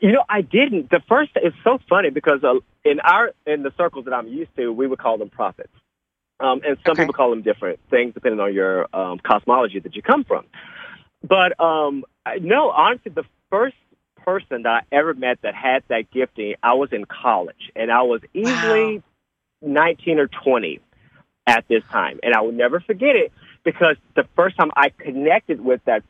[0.00, 0.90] you know, I didn't.
[0.90, 4.54] The first, it's so funny because uh, in our in the circles that I'm used
[4.56, 5.72] to, we would call them prophets,
[6.40, 7.02] um, and some Okay.
[7.02, 10.44] people call them different things depending on your um, cosmology that you come from.
[11.22, 12.04] But um,
[12.40, 13.76] no, honestly, the first
[14.16, 18.02] person that I ever met that had that gifting, I was in college, and I
[18.02, 19.02] was easily
[19.60, 20.80] 19 or 20
[21.46, 23.32] at this time, and I will never forget it
[23.64, 26.02] because the first time I connected with that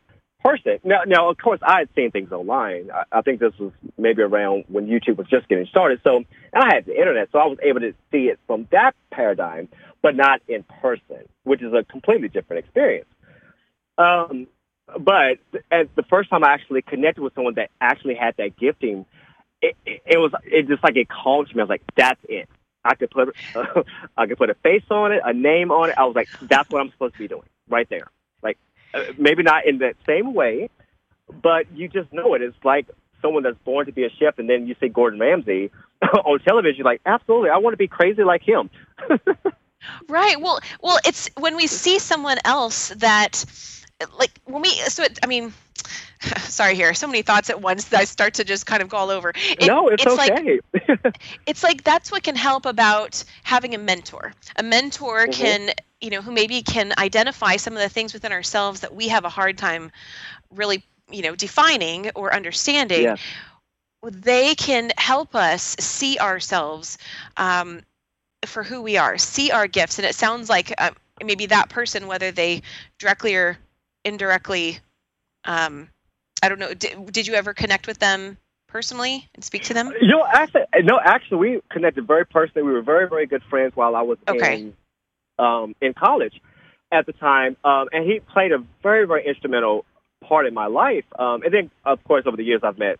[0.42, 0.78] person.
[0.84, 2.90] Now, now, of course, I had seen things online.
[2.92, 6.00] I, I think this was maybe around when YouTube was just getting started.
[6.02, 8.94] So, and I had the internet, so I was able to see it from that
[9.10, 9.68] paradigm,
[10.02, 13.08] but not in person, which is a completely different experience.
[13.98, 14.48] Um,
[14.98, 15.38] but
[15.70, 19.06] as the first time I actually connected with someone that actually had that gifting,
[19.60, 21.60] it, it, it was it just like it called to me.
[21.60, 22.48] I was like, "That's it."
[22.84, 23.82] I could put uh,
[24.16, 25.98] I could put a face on it, a name on it.
[25.98, 28.10] I was like, "That's what I'm supposed to be doing right there."
[28.42, 28.58] Like
[28.94, 30.70] uh, maybe not in that same way,
[31.42, 32.42] but you just know it.
[32.42, 32.88] It's like
[33.20, 35.70] someone that's born to be a chef, and then you see Gordon Ramsay
[36.02, 36.78] on television.
[36.78, 38.70] You're like, absolutely, I want to be crazy like him.
[40.08, 40.40] Right.
[40.40, 43.44] Well, well, it's when we see someone else that,
[44.18, 44.70] like, when we.
[44.70, 45.52] So, it, I mean,
[46.38, 46.94] sorry here.
[46.94, 49.32] So many thoughts at once that I start to just kind of go all over.
[49.34, 50.60] It- no, it's, like okay.
[51.46, 54.32] it's like that's what can help about having a mentor.
[54.56, 55.32] A mentor Mhm.
[55.32, 59.08] can, you know, who maybe can identify some of the things within ourselves that we
[59.08, 59.90] have a hard time
[60.50, 63.02] really, you know, defining or understanding.
[63.02, 63.20] Yes.
[64.02, 66.98] They can help us see ourselves
[67.36, 67.82] um,
[68.46, 70.90] for who we are, see our gifts, and it sounds like uh,
[71.24, 72.62] maybe that person, whether they
[72.98, 73.58] directly or
[74.04, 74.78] indirectly,
[75.44, 75.88] um,
[76.42, 76.74] I don't know.
[76.74, 78.38] Did, did you ever connect with them
[78.68, 79.92] personally and speak to them?
[80.00, 82.66] You know, actually, no, actually, we connected very personally.
[82.66, 84.56] We were very, very good friends while I was Okay.
[84.56, 84.74] in
[85.38, 86.34] um, in college
[86.90, 89.84] at the time, um, and he played a very, very instrumental
[90.28, 91.04] part in my life.
[91.18, 92.98] Um, and then, of course, over the years, I've met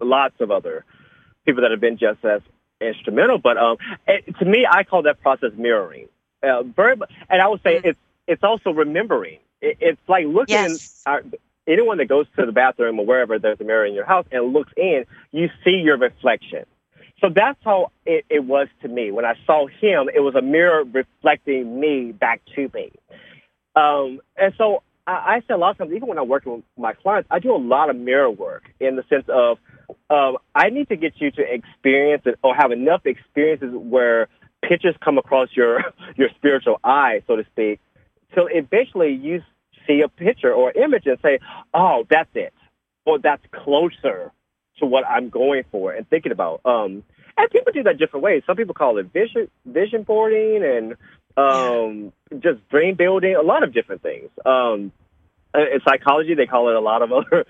[0.00, 0.84] lots of other
[1.44, 2.40] people that have been just as
[2.80, 3.38] instrumental.
[3.38, 6.08] But um, it, to me, I call that process mirroring.
[6.42, 6.96] Uh, very,
[7.28, 7.84] and I would say Mhm.
[7.86, 9.38] it's it's also remembering.
[9.62, 10.54] It, it's like looking.
[10.54, 11.02] Yes.
[11.06, 11.22] Our,
[11.66, 14.52] anyone that goes to the bathroom or wherever there's a mirror in your house and
[14.52, 16.64] looks in, you see your reflection.
[17.20, 19.12] So that's how it, it was to me.
[19.12, 22.90] When I saw him, it was a mirror reflecting me back to me.
[23.76, 26.64] Um, and so I, I say a lot of times, even when I'm working with
[26.76, 29.58] my clients, I do a lot of mirror work in the sense of
[30.10, 34.28] um, I need to get you to experience it or have enough experiences where
[34.62, 35.80] pictures come across your
[36.16, 37.80] your spiritual eye, so to speak,
[38.34, 39.42] till eventually you
[39.86, 41.38] see a picture or image and say,
[41.72, 42.52] "Oh, that's it,"
[43.06, 44.32] or "That's closer
[44.78, 47.04] to what I'm going for and thinking about." Um,
[47.36, 48.42] and people do that different ways.
[48.46, 50.96] Some people call it vision vision boarding and
[51.36, 54.28] um, just dream building, a lot of different things.
[54.44, 54.92] Um,
[55.54, 57.46] in psychology, they call it a lot of other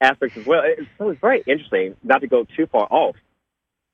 [0.00, 0.62] aspects as well.
[0.98, 1.96] So it's very interesting.
[2.02, 3.16] Not to go too far off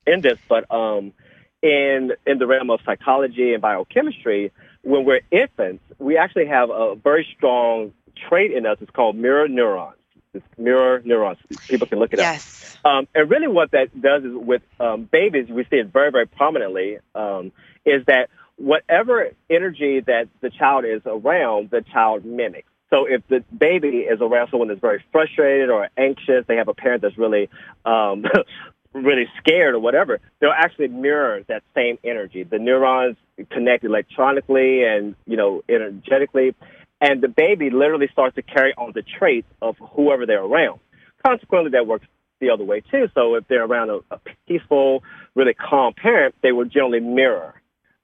[0.05, 1.13] in this, but um,
[1.61, 4.51] in in the realm of psychology and biochemistry,
[4.83, 7.93] when we're infants, we actually have a very strong
[8.29, 8.77] trait in us.
[8.81, 9.97] It's called mirror neurons.
[10.33, 11.37] It's mirror neurons.
[11.67, 12.23] People can look it up.
[12.23, 12.77] Yes.
[12.83, 16.25] Um, and really, what that does is with um, babies, we see it very, very
[16.25, 16.97] prominently.
[17.13, 17.51] Um,
[17.85, 22.67] is that whatever energy that the child is around, the child mimics.
[22.89, 26.73] So if the baby is around someone that's very frustrated or anxious, they have a
[26.73, 27.49] parent that's really,
[27.85, 28.25] um,
[28.93, 32.43] really scared or whatever, they'll actually mirror that same energy.
[32.43, 33.17] The neurons
[33.49, 36.55] connect electronically and you know energetically,
[36.99, 40.79] and the baby literally starts to carry on the traits of whoever they're around.
[41.25, 42.05] Consequently, that works
[42.39, 43.07] the other way too.
[43.13, 45.03] So if they're around a, a peaceful,
[45.35, 47.53] really calm parent, they will generally mirror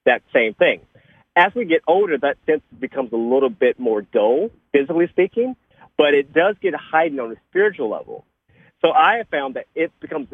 [0.06, 0.82] that same thing.
[1.38, 5.56] as we get older, that sense becomes a little bit more dull, physically speaking,
[5.98, 8.26] but it does get heightened on a spiritual level.
[8.82, 10.30] So I have found that it becomes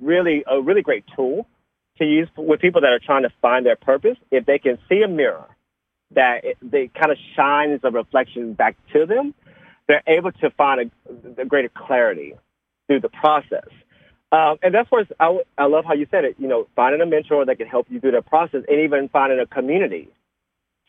[0.00, 1.46] really a really great tool
[1.98, 4.16] to use with people that are trying to find their purpose.
[4.30, 5.46] If they can see a mirror
[6.14, 9.34] that it, they kind of shines a reflection back to them,
[9.86, 10.90] they're able to find
[11.36, 12.34] a, a greater clarity
[12.86, 13.68] through the process.
[14.30, 16.36] Um, and that's where I, I love how you said it.
[16.38, 19.40] You know, finding a mentor that can help you through that process, and even finding
[19.40, 20.08] a community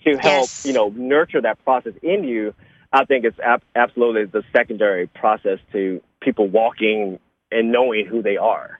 [0.06, 0.66] to help Yes.
[0.66, 2.54] you know nurture that process in you.
[2.92, 7.20] I think it's ab- absolutely the secondary process to people walking
[7.52, 8.80] and knowing who they are.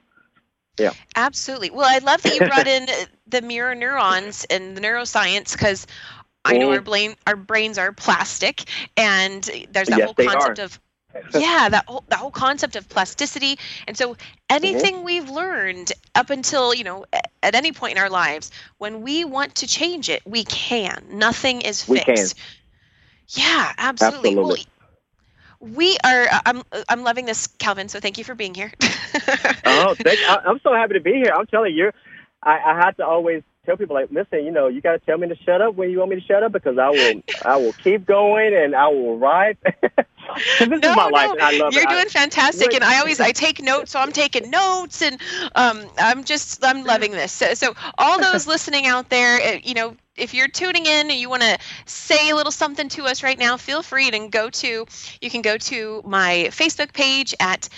[0.78, 0.92] Yeah.
[1.16, 1.70] Absolutely.
[1.70, 2.86] Well, I love that you brought in
[3.26, 5.86] the mirror neurons and the neuroscience because
[6.44, 8.64] I know our brain our brains are plastic,
[8.96, 10.60] and there's that Yes, whole concept are.
[10.60, 10.78] of
[11.28, 13.58] yeah that whole that whole concept of plasticity.
[13.86, 14.16] And so
[14.62, 14.82] Mm-hmm.
[14.82, 17.04] anything we've learned up until you know
[17.42, 21.04] at any point in our lives, when we want to change it, we can.
[21.12, 22.30] Nothing is We can.
[22.30, 22.38] fixed.
[23.28, 24.36] Yeah, absolutely.
[24.36, 24.66] Well, Absolutely.
[25.60, 26.24] We are.
[26.24, 27.88] Uh, I'm uh, I'm loving this, Calvin.
[27.88, 28.72] So thank you for being here.
[29.66, 31.32] Oh, thank, I, I'm so happy to be here.
[31.36, 31.92] I'm telling you,
[32.42, 35.18] I, I had to always tell people like, listen, you know, you got to tell
[35.18, 37.56] me to shut up when you want me to shut up because I will, I
[37.58, 39.58] will keep going and I will ride.
[40.58, 41.88] this no, is my no, life and I love you're it.
[41.88, 45.20] I- doing fantastic, and I always I take notes, so I'm taking notes, and
[45.54, 47.32] um, I'm just I'm loving this.
[47.32, 51.18] So, so all those listening out there, uh, you know, if you're tuning in and
[51.18, 54.50] you want to say a little something to us right now, feel free to go
[54.50, 54.86] to
[55.20, 57.68] you can go to my Facebook page at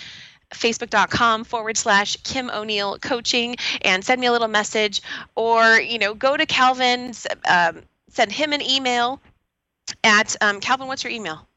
[0.51, 5.01] facebook.com forward slash kim o'neill coaching and send me a little message
[5.35, 9.19] or you know go to calvin's um, send him an email
[10.03, 11.47] at um, calvin what's your email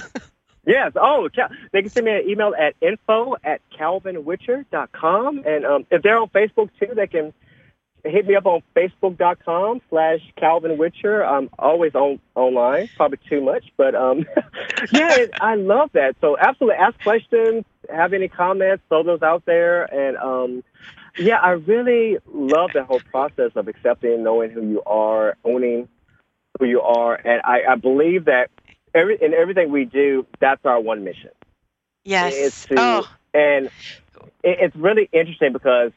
[0.66, 0.92] Yes.
[0.96, 1.28] Oh,
[1.72, 5.42] they can send me an email at info at calvinwitcher.com.
[5.46, 7.32] And um, if they're on Facebook too, they can
[8.04, 11.24] hit me up on facebook.com slash Calvin Witcher.
[11.24, 14.26] I'm always on online, probably too much, but um,
[14.92, 16.16] yeah, I love that.
[16.20, 19.84] So absolutely ask questions, have any comments, throw those out there.
[19.84, 20.64] And um,
[21.16, 25.88] yeah, I really love the whole process of accepting, knowing who you are, owning
[26.58, 27.14] who you are.
[27.14, 28.50] And I, I believe that
[28.96, 31.30] every, in everything we do, that's our one mission.
[32.04, 33.66] yes It's to, oh and
[34.42, 35.92] it, it's really interesting because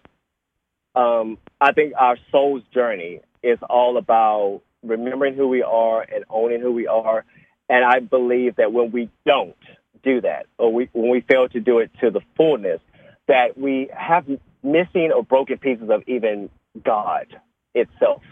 [0.96, 6.62] um, I think our soul's journey is all about remembering who we are and owning
[6.62, 7.26] who we are.
[7.70, 9.56] And I believe that when we don't
[10.04, 12.82] do that, or we, when we fail to do it to the fullness,
[13.28, 14.26] that we have
[14.64, 16.50] missing or broken pieces of even
[16.84, 17.28] God
[17.76, 18.24] itself.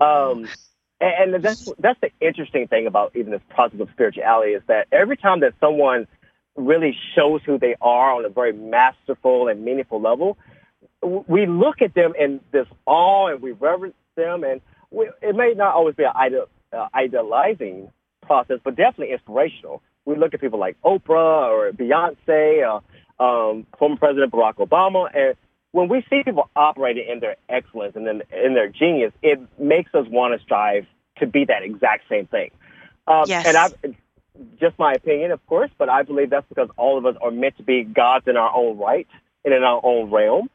[0.00, 0.48] Um,
[1.00, 5.16] and, that's that's the interesting thing about even this process of spirituality is that every
[5.16, 6.06] time that someone
[6.56, 10.36] really shows who they are on a very masterful and meaningful level,
[11.02, 15.54] we look at them in this awe and we reverence them, and we, it may
[15.54, 17.90] not always be an ideal, uh, idealizing
[18.22, 19.82] process, but definitely inspirational.
[20.04, 22.82] We look at people like Oprah or Beyonce, or
[23.24, 25.36] um, former President Barack Obama, and
[25.72, 29.94] when we see people operating in their excellence and in, in their genius, it makes
[29.94, 30.86] us want to strive
[31.18, 32.50] to be that exact same thing.
[33.06, 33.46] Um, Yes.
[33.46, 33.70] And I,
[34.58, 37.56] just my opinion, of course, but I believe that's because all of us are meant
[37.58, 39.06] to be gods in our own right
[39.44, 40.48] and in our own realm.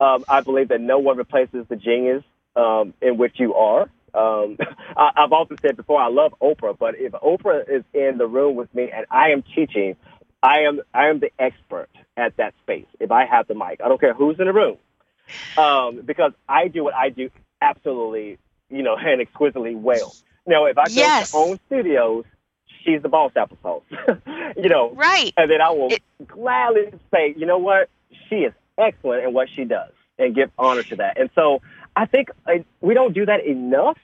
[0.00, 2.24] Um, I believe that no one replaces the genius
[2.56, 3.82] um, in which you are.
[4.14, 4.58] Um,
[4.96, 8.56] I, I've often said before, I love Oprah, but if Oprah is in the room
[8.56, 9.96] with me and I am teaching,
[10.42, 12.86] I am I am the expert at that space.
[13.00, 14.76] If I have the mic, I don't care who's in the room,
[15.56, 17.30] um, because I do what I do
[17.60, 18.38] absolutely,
[18.70, 20.14] you know, and exquisitely well.
[20.46, 21.30] Now, if I go Yes.
[21.30, 22.24] to OWN studios,
[22.84, 23.82] she's the boss applesauce,
[24.56, 27.88] you know, right and then I will It- gladly say, you know what,
[28.28, 31.18] she is excellent in what she does, and give honor to that.
[31.18, 31.62] And so
[31.94, 33.98] I think uh, we don't do that enough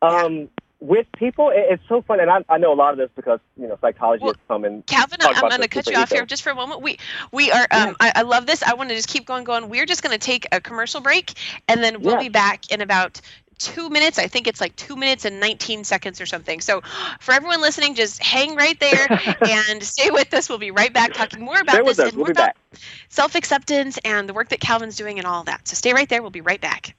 [0.00, 0.48] um,
[0.80, 1.50] with people.
[1.52, 4.40] It's so fun, and I, I know a lot of this because you know psychologists
[4.48, 6.82] come and Calvin, I'm going to cut you off here just for a moment.
[6.82, 6.98] We
[7.32, 7.66] we are.
[7.70, 8.62] Um, I, I love this.
[8.62, 9.68] I want to just keep going, going.
[9.68, 11.34] We're just going to take a commercial break,
[11.68, 12.20] and then we'll Yeah.
[12.20, 13.20] be back in about
[13.58, 14.18] two minutes.
[14.18, 16.60] I think it's like two minutes and 19 seconds or something.
[16.60, 16.80] So
[17.20, 19.08] for everyone listening, just hang right there
[19.42, 20.48] and stay with us.
[20.48, 22.08] We'll be right back talking more about this us.
[22.08, 22.56] and We'll more about
[23.08, 25.66] self acceptance and the work that Calvin's doing and all that.
[25.66, 26.22] So stay right there.
[26.22, 26.94] We'll be right back.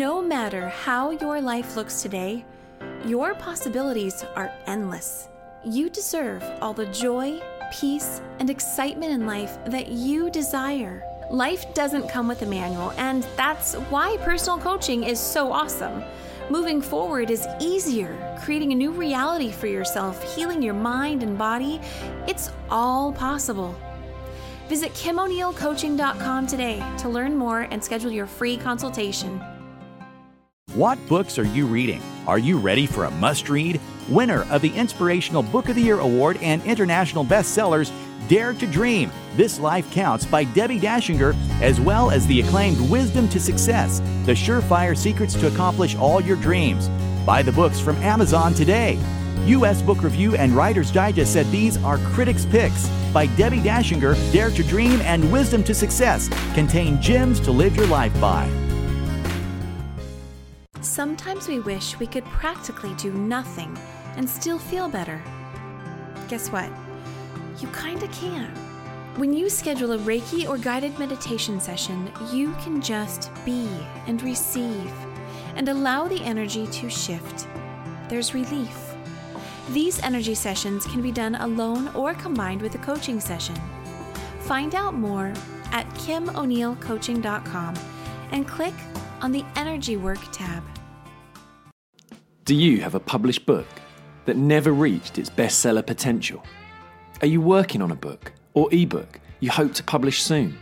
[0.00, 2.42] No matter how your life looks today,
[3.04, 5.28] your possibilities are endless.
[5.62, 7.38] You deserve all the joy,
[7.70, 11.02] peace, and excitement in life that you desire.
[11.30, 16.02] Life doesn't come with a manual, and that's why personal coaching is so awesome.
[16.48, 21.78] Moving forward is easier, creating a new reality for yourself, healing your mind and body.
[22.26, 23.76] It's all possible.
[24.66, 29.42] Visit KimO'NeillCoaching.com today to learn more and schedule your free consultation.
[30.74, 32.00] What books are you reading?
[32.28, 33.80] Are you ready for a must read?
[34.08, 37.90] Winner of the Inspirational Book of the Year Award and international bestsellers,
[38.28, 43.28] Dare to Dream This Life Counts by Debbie Dachinger, as well as the acclaimed Wisdom
[43.30, 46.88] to Success The Surefire Secrets to Accomplish All Your Dreams.
[47.26, 48.96] Buy the books from Amazon today.
[49.46, 49.82] U.S.
[49.82, 54.14] Book Review and Writer's Digest said these are critics' picks by Debbie Dachinger.
[54.32, 58.48] Dare to Dream, and Wisdom to Success contain gems to live your life by.
[61.00, 63.74] Sometimes we wish we could practically do nothing
[64.16, 65.18] and still feel better.
[66.28, 66.70] Guess what?
[67.58, 68.54] You kinda can.
[69.16, 73.66] When you schedule a Reiki or guided meditation session, you can just be
[74.06, 74.92] and receive
[75.56, 77.46] and allow the energy to shift.
[78.10, 78.78] There's relief.
[79.70, 83.56] These energy sessions can be done alone or combined with a coaching session.
[84.40, 85.32] Find out more
[85.72, 87.74] at KimO'NeillCoaching.com
[88.32, 88.74] and click
[89.22, 90.62] on the Energy Work tab.
[92.50, 93.68] Do you have a published book
[94.24, 96.42] that never reached its bestseller potential?
[97.20, 100.58] Are you working on a book or ebook you hope to publish soon?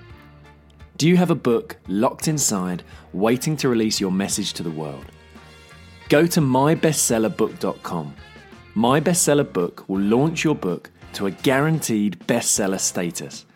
[0.99, 2.83] Do you have a book locked inside,
[3.15, 5.07] waiting to release your message to the world?
[6.11, 8.15] Go to mybestsellerbook.com.
[8.75, 13.47] My Bestseller Book will launch your book to a guaranteed bestseller status.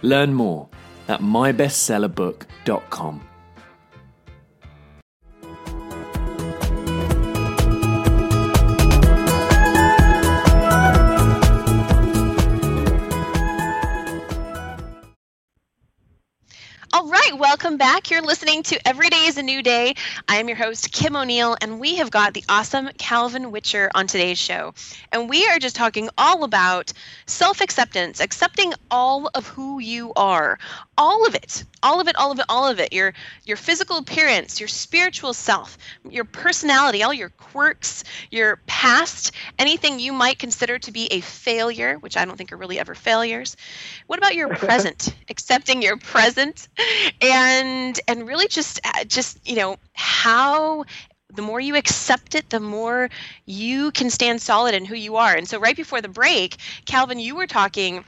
[0.00, 0.70] Learn more
[1.08, 3.20] at mybestsellerbook.com.
[17.64, 18.10] welcome back.
[18.10, 19.94] You're listening to Every Day is a New Day.
[20.28, 24.06] I am your host, Kim O'Neill, and we have got the awesome Calvin Witcher on
[24.06, 24.74] today's show.
[25.10, 26.92] And we are just talking all about
[27.24, 30.58] self acceptance, accepting all of who you are,
[30.96, 32.92] all of it, all of it, all of it, all of it.
[32.92, 33.14] Your
[33.44, 35.78] your physical appearance, your spiritual self,
[36.08, 41.96] your personality, all your quirks, your past, anything you might consider to be a failure,
[41.96, 43.56] which I don't think are really ever failures.
[44.06, 45.14] What about your present?
[45.28, 46.68] Accepting your present
[47.20, 50.84] and and really just uh, just you know how
[51.34, 53.10] the more you accept it, the more
[53.44, 55.34] you can stand solid in who you are.
[55.34, 58.04] And so, right before the break, Calvin, you were talking.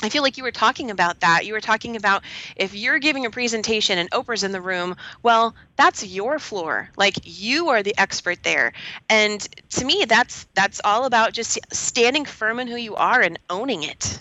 [0.00, 1.44] I feel like you were talking about that.
[1.44, 2.22] You were talking about
[2.54, 4.94] if you're giving a presentation and Oprah's in the room,
[5.24, 6.88] well, that's your floor.
[6.96, 8.72] Like you are the expert there.
[9.08, 9.40] And
[9.70, 13.82] to me, that's that's all about just standing firm in who you are and owning
[13.82, 14.20] it.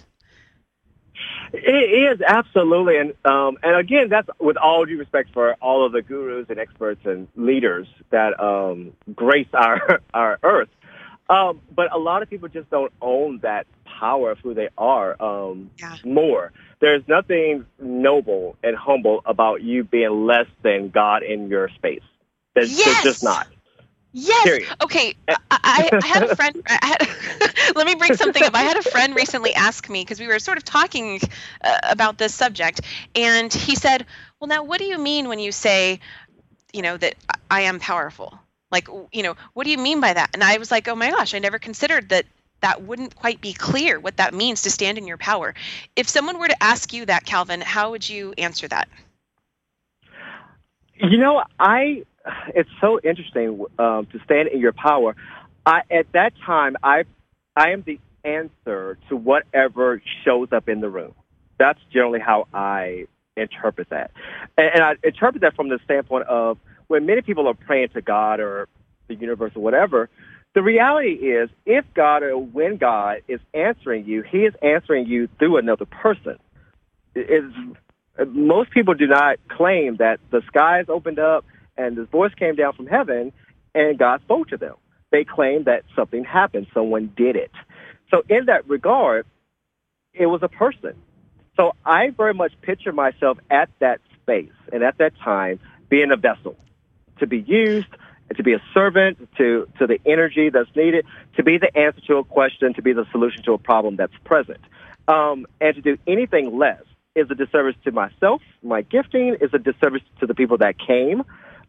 [1.54, 5.92] It is absolutely, and um, and again, that's with all due respect for all of
[5.92, 10.70] the gurus and experts and leaders that um, grace our our earth.
[11.30, 15.22] Um, but a lot of people just don't own that power of who they are
[15.22, 15.98] um, yeah.
[16.06, 16.52] more.
[16.80, 22.04] There's nothing noble and humble about you being less than God in your space.
[22.54, 23.04] There's, yes!
[23.04, 23.48] just not.
[24.14, 24.44] Yes.
[24.46, 24.68] Period.
[24.82, 25.16] Okay.
[25.28, 26.64] I, I, I, had a friend.
[26.68, 28.56] I had, let me bring something up.
[28.56, 31.20] I had a friend recently ask me because we were sort of talking
[31.64, 32.82] uh, about this subject,
[33.16, 34.06] and he said,
[34.40, 36.00] "Well, now, what do you mean when you say,
[36.74, 37.16] you know, that
[37.52, 38.40] I am powerful?
[38.72, 41.12] Like, you know, what do you mean by that?" And I was like, "Oh my
[41.12, 42.26] gosh, I never considered that."
[42.62, 45.54] That wouldn't quite be clear what that means to stand in your power.
[45.96, 48.90] If someone were to ask you that, Calvin, how would you answer that?
[50.96, 52.04] You know, I
[52.56, 55.16] it's so interesting um, to stand in your power.
[55.66, 57.04] I, at that time, I
[57.56, 61.14] I am the answer to whatever shows up in the room.
[61.58, 64.12] That's generally how I interpret that,
[64.58, 66.58] and, and I interpret that from the standpoint of
[66.88, 68.68] when many people are praying to God or
[69.08, 70.10] the universe or whatever.
[70.54, 75.28] The reality is, if God or when God is answering you, He is answering you
[75.40, 76.38] through another person.
[77.16, 77.54] It's,
[78.30, 81.46] most people do not claim that the skies opened up
[81.78, 83.32] and this voice came down from heaven
[83.76, 84.76] and God spoke to them.
[85.12, 87.52] They claim that something happened, someone did it.
[88.10, 89.26] So in that regard,
[90.14, 90.94] it was a person.
[91.56, 95.60] So I very much picture myself at that space and at that time
[95.90, 96.58] being a vessel
[97.20, 97.88] to be used,
[98.36, 101.06] to be a servant to, to the energy that's needed,
[101.36, 104.14] to be the answer to a question, to be the solution to a problem that's
[104.26, 104.60] present.
[105.08, 106.84] Um, and to do anything less
[107.16, 111.24] is a disservice to myself, my gifting is a disservice to the people that came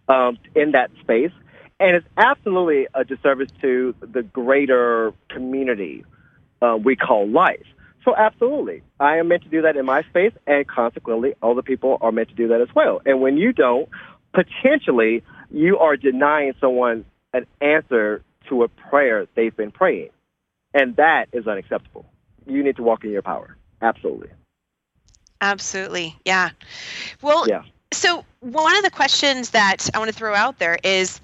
[0.09, 1.33] um, in that space.
[1.81, 6.05] And it's absolutely a disservice to the greater community
[6.61, 7.65] uh, we call life.
[8.05, 11.99] So absolutely, I am meant to do that in my space, and consequently, other people
[12.01, 13.01] are meant to do that as well.
[13.05, 13.89] And when you don't,
[14.33, 20.11] potentially, you are denying someone an answer to a prayer they've been praying.
[20.75, 22.07] And that is unacceptable.
[22.47, 23.57] You need to walk in your power.
[23.81, 24.29] Absolutely.
[25.41, 26.17] Absolutely.
[26.25, 26.51] Yeah.
[27.23, 27.63] Well, Yeah.
[27.93, 31.21] so one of the questions that I want to throw out there is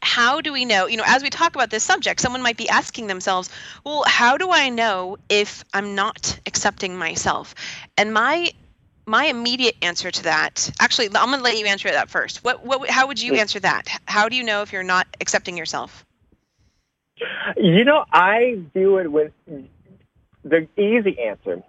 [0.00, 2.68] how do we know, you know, as we talk about this subject, someone might be
[2.68, 3.50] asking themselves,
[3.84, 7.54] well, how do I know if I'm not accepting myself?
[7.96, 8.50] And my
[9.06, 12.44] my immediate answer to that, actually, I'm going to let you answer that first.
[12.44, 13.88] What what how would you answer that?
[14.06, 16.04] How do you know if you're not accepting yourself?
[17.56, 19.32] You know, I view it with
[20.44, 21.62] the easy answer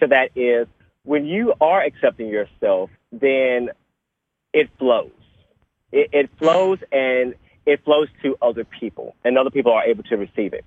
[0.00, 0.66] to that is
[1.04, 3.70] when you are accepting yourself, then
[4.52, 5.10] it flows.
[5.90, 7.34] It, it flows and
[7.66, 10.64] it flows to other people, and other people are able to receive it.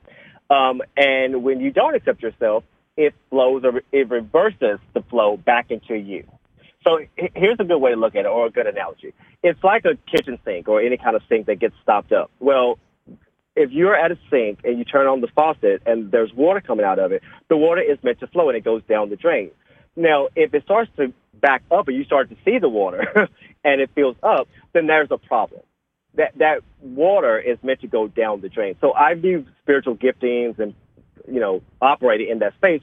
[0.49, 2.63] Um, and when you don't accept yourself,
[2.97, 6.25] it flows or it reverses the flow back into you.
[6.87, 9.13] So here's a good way to look at it, or a good analogy.
[9.41, 12.29] It's like a kitchen sink or any kind of sink that gets stopped up.
[12.39, 12.77] Well,
[13.55, 16.85] if you're at a sink and you turn on the faucet and there's water coming
[16.85, 19.51] out of it, the water is meant to flow and it goes down the drain.
[19.95, 23.05] Now, if it starts to back up and you start to see the water
[23.63, 25.61] and it fills up, then there's a problem.
[26.15, 28.75] That that water is meant to go down the drain.
[28.79, 30.73] So I view spiritual giftings and
[31.27, 32.81] you know operating in that space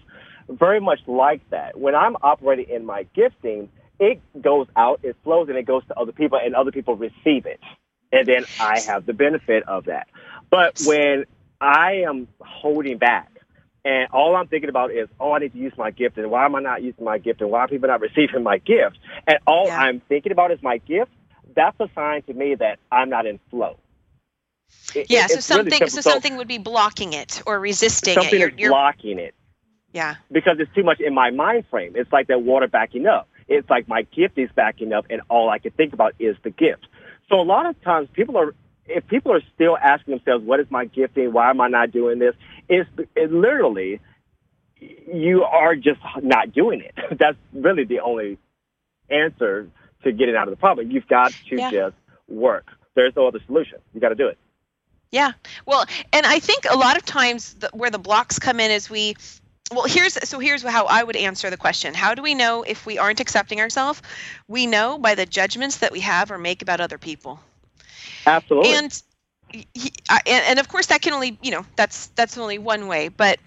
[0.49, 1.79] very much like that.
[1.79, 3.69] When I'm operating in my gifting,
[3.99, 7.47] it goes out, it flows, and it goes to other people, and other people receive
[7.47, 7.61] it,
[8.11, 10.09] and then I have the benefit of that.
[10.51, 11.25] But when
[11.61, 13.29] I am holding back,
[13.85, 16.45] and all I'm thinking about is, oh, I need to use my gift, and why
[16.45, 18.99] am I not using my gift, and why are people not receiving my gift?
[19.27, 19.79] And all Yeah.
[19.79, 21.11] I'm thinking about is my gift.
[21.55, 23.77] That's a sign to me that I'm not in flow.
[24.95, 28.41] It- Yeah, so it's really something so something would be blocking it or resisting something
[28.41, 28.59] it.
[28.59, 29.35] You're, is blocking it
[29.93, 30.17] yeah.
[30.31, 31.93] because it's too much in my mind frame.
[31.97, 33.29] It's like that water backing up.
[33.49, 36.51] It's like my gift is backing up, and all I can think about is the
[36.51, 36.87] gift.
[37.29, 38.55] So a lot of times, people are
[38.87, 41.33] if people are still asking themselves, "What is my gifting?
[41.33, 42.35] Why am I not doing this?"
[42.69, 44.01] It's it literally
[44.81, 46.95] you are just not doing it.
[47.19, 48.39] That's really the only
[49.11, 49.69] answer
[50.05, 50.91] to getting out of the problem.
[50.91, 51.71] You've got to Yeah.
[51.71, 51.97] just
[52.29, 52.67] work.
[52.95, 53.79] There's no other solution.
[53.95, 54.39] You got to do it.
[55.13, 55.33] Yeah.
[55.67, 58.91] Well, and I think a lot of times the, where the blocks come in is
[58.91, 59.15] we
[59.71, 61.95] well, here's so here's how I would answer the question.
[61.95, 64.03] How do we know if we aren't accepting ourselves?
[64.49, 67.41] We know by the judgments that we have or make about other people.
[68.27, 68.73] Absolutely.
[68.73, 69.03] And
[69.55, 72.59] y- y- I- and, and of course that can only, you know, that's that's only
[72.59, 73.39] one way, but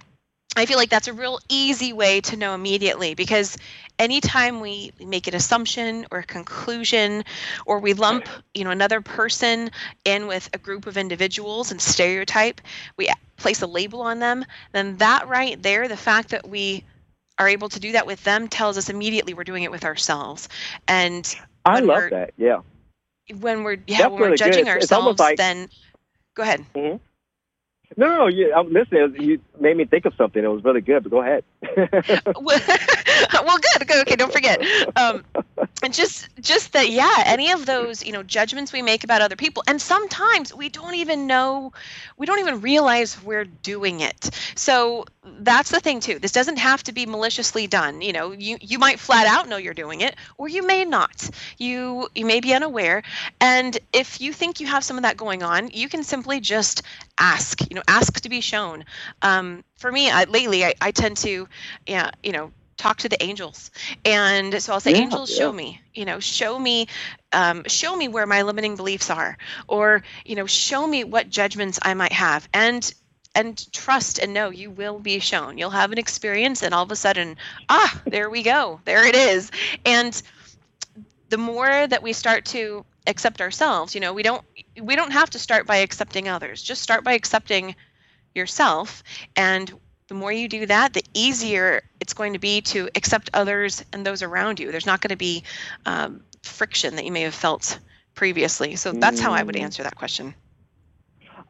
[0.56, 3.58] I feel like that's a real easy way to know immediately because
[4.00, 7.24] anytime we make an assumption or a conclusion
[7.66, 9.72] or we lump, you know, another person
[10.04, 12.62] in with a group of individuals and stereotype,
[12.98, 16.84] we place a label on them, then that right there, the fact that we
[17.38, 20.48] are able to do that with them tells us immediately we're doing it with ourselves.
[20.88, 21.36] And
[21.66, 22.34] I love that.
[22.38, 22.62] Yeah.
[23.40, 25.68] when we're yeah, That's when we're really judging It's- it's ourselves, like- then
[26.36, 26.66] go ahead.
[26.76, 26.98] Mm-hmm.
[27.98, 28.28] No, no, no.
[28.28, 29.16] You, I'm listening.
[29.20, 30.44] You made me think of something.
[30.44, 31.44] It was really good, but go ahead.
[32.42, 32.60] well,
[33.86, 34.02] good.
[34.02, 34.62] Okay, don't forget.
[34.98, 35.24] Um,
[35.92, 37.24] just, just that, yeah.
[37.26, 40.96] Any of those, you know, judgments we make about other people, and sometimes we don't
[40.96, 41.72] even know,
[42.18, 44.30] we don't even realize we're doing it.
[44.56, 45.06] So
[45.40, 46.20] that's the thing too.
[46.20, 48.02] This doesn't have to be maliciously done.
[48.02, 51.30] You know, you you might flat out know you're doing it, or you may not.
[51.58, 53.04] You you may be unaware.
[53.40, 56.84] And if you think you have some of that going on, you can simply just
[57.18, 57.62] ask.
[57.70, 58.86] You know, ask to be shown.
[59.22, 61.48] Um, for me, I, lately, I, I tend to,
[61.88, 63.72] yeah, you know, talk to the angels
[64.06, 66.88] and so i'll say Yeah, angels show me you know show me
[67.32, 69.38] um, show me where my limiting beliefs are
[69.68, 72.94] or you know show me what judgments i might have and
[73.36, 76.92] and trust and know you will be shown you'll have an experience and all of
[76.92, 77.36] a sudden
[77.70, 79.52] ah there we go there it is
[79.86, 80.22] and
[81.30, 84.44] the more that we start to accept ourselves you know we don't
[84.82, 87.76] we don't have to start by accepting others just start by accepting
[88.34, 89.04] yourself
[89.36, 89.74] and
[90.08, 94.06] the more you do that the easier it's going to be to accept others and
[94.06, 95.44] those around you there's not going to be
[95.86, 97.80] um, friction that you may have felt
[98.14, 100.34] previously so that's how i would answer that question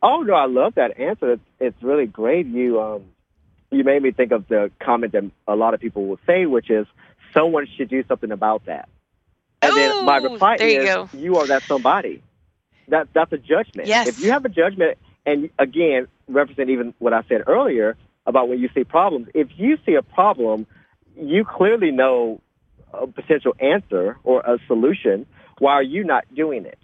[0.01, 1.31] Oh no, I love that answer.
[1.31, 2.45] It's, it's really great.
[2.45, 3.05] You um,
[3.71, 6.69] you made me think of the comment that a lot of people will say, which
[6.69, 6.85] is
[7.33, 8.87] someone should do something about that.
[9.67, 11.09] And then my Oh, reply there you is, go.
[11.13, 12.21] you are that somebody.
[12.89, 13.87] That that's a judgment.
[13.87, 14.07] Yes.
[14.07, 18.59] If you have a judgment, and again, represent even what I said earlier about when
[18.59, 19.27] you see problems.
[19.33, 20.67] If you see a problem,
[21.17, 22.41] you clearly know
[22.93, 25.25] a potential answer or a solution.
[25.59, 26.79] Why are you not doing it?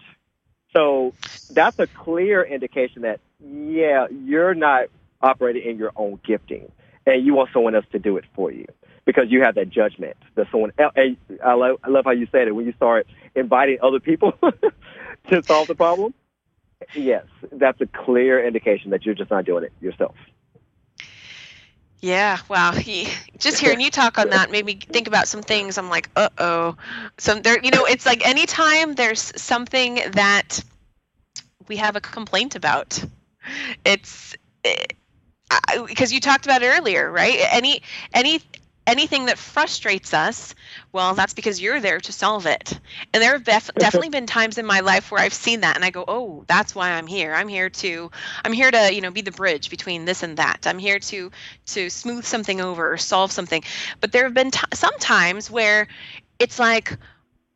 [0.72, 1.14] So
[1.50, 4.86] that's a clear indication that yeah, you're not
[5.20, 6.70] operating in your own gifting,
[7.06, 8.66] and you want someone else to do it for you
[9.04, 10.72] because you have that judgment that someone.
[10.78, 14.00] el- And I love, I love how you said it when you start inviting other
[14.00, 14.32] people
[15.30, 16.14] to solve the problem.
[16.94, 20.14] yes, that's a clear indication that you're just not doing it yourself.
[22.00, 22.72] Yeah, wow.
[22.72, 25.78] He, just hearing you talk on that made me think about some things.
[25.78, 26.76] I'm like, uh oh.
[27.18, 30.64] Some there, you know, it's like anytime there's something that
[31.68, 33.04] we have a complaint about,
[33.84, 34.36] it's
[35.86, 37.38] because you talked about it earlier, right?
[37.52, 37.82] Any
[38.12, 38.40] any
[38.86, 40.54] anything that frustrates us,
[40.92, 42.78] well, that's because you're there to solve it.
[43.12, 45.84] And there have def- definitely been times in my life where I've seen that and
[45.84, 47.34] I go, "Oh, that's why I'm here.
[47.34, 48.10] I'm here to
[48.44, 50.66] I'm here to, you know, be the bridge between this and that.
[50.66, 51.30] I'm here to
[51.66, 53.62] to smooth something over or solve something."
[54.00, 55.88] But there have been t- some times where
[56.38, 56.96] it's like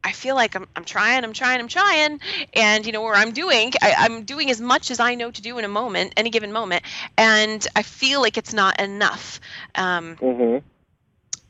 [0.05, 2.20] I feel like I'm, I'm trying, I'm trying, I'm trying,
[2.55, 5.43] and you know where I'm doing, I, am doing as much as I know to
[5.43, 6.85] do in a moment, any given moment,
[7.18, 9.41] and I feel like it's not enough.
[9.74, 10.59] Um, mm-hmm.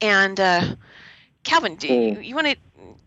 [0.01, 0.75] And uh,
[1.45, 2.57] Calvin, do you, you want to?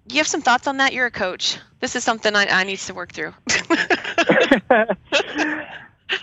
[0.09, 0.93] You have some thoughts on that?
[0.93, 1.57] You're a coach.
[1.79, 3.33] This is something I, I need to work through.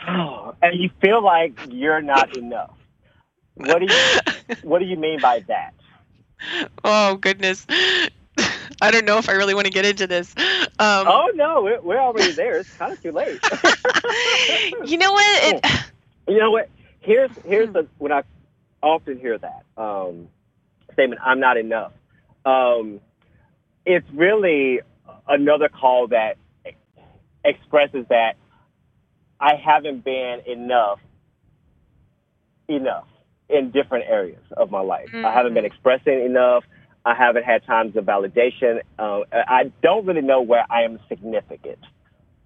[0.09, 2.77] oh, and you feel like you're not enough.
[3.55, 5.73] What do you What do you mean by that?
[6.85, 7.67] Oh goodness.
[8.83, 10.35] I don't know if I really want to get into this.
[10.39, 12.59] Um, oh no, we're, we're already there.
[12.59, 13.41] It's kind of too late.
[14.85, 15.55] you know what?
[15.55, 15.67] It,
[16.29, 16.69] you know what?
[17.01, 18.23] Here's here's the, when I
[18.83, 20.29] often hear that um,
[20.97, 21.21] statement.
[21.25, 21.93] I'm not enough.
[22.45, 23.01] Um,
[23.85, 24.81] it's really
[25.29, 26.37] another call that
[27.45, 28.37] expresses that
[29.41, 30.99] I haven't been enough
[32.69, 33.07] enough
[33.49, 35.09] in different areas of my life.
[35.09, 35.25] Mm-hmm.
[35.25, 36.65] I haven't been expressing enough.
[37.05, 38.81] I haven't had times of validation.
[38.99, 41.79] Uh, I don't really know where I am significant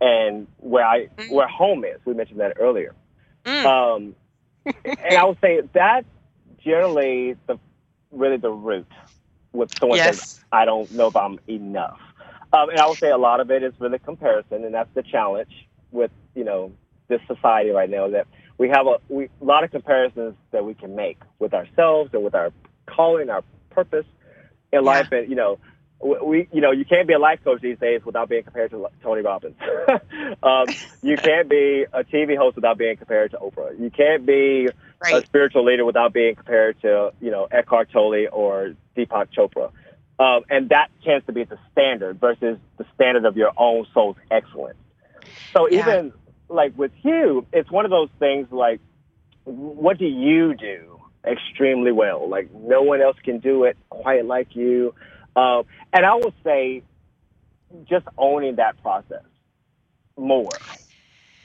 [0.01, 1.31] and where I mm.
[1.31, 1.99] where home is.
[2.05, 2.95] We mentioned that earlier.
[3.45, 3.65] Mm.
[3.65, 4.15] Um,
[4.85, 6.07] and I would say that's
[6.63, 7.59] generally the
[8.11, 8.87] really the root
[9.53, 10.19] with someone yes.
[10.19, 12.01] says I don't know if I'm enough.
[12.53, 15.03] Um, and I would say a lot of it is really comparison, and that's the
[15.03, 16.73] challenge with you know
[17.09, 18.27] this society right now that
[18.59, 22.23] we have a, we, a lot of comparisons that we can make with ourselves and
[22.23, 22.53] with our
[22.87, 24.07] calling, our purpose,
[24.73, 25.59] in life, and you know,
[26.01, 28.89] we, you know, you can't be a life coach these days without being compared to
[29.03, 29.57] Tony Robbins.
[30.43, 30.67] um,
[31.03, 33.79] you can't be a TV host without being compared to Oprah.
[33.79, 34.69] You can't be
[35.03, 35.23] right.
[35.23, 39.71] a spiritual leader without being compared to, you know, Eckhart Tolle or Deepak Chopra.
[40.19, 44.17] Um, and that tends to be the standard versus the standard of your own soul's
[44.31, 44.79] excellence.
[45.53, 45.81] So yeah.
[45.81, 46.13] even
[46.49, 48.81] like with you, it's one of those things like,
[49.45, 52.29] what do you do extremely well.
[52.29, 54.95] Like no one else can do it quite like you.
[55.37, 56.83] Um, and I would say
[57.89, 59.25] just owning that process
[60.17, 60.51] more.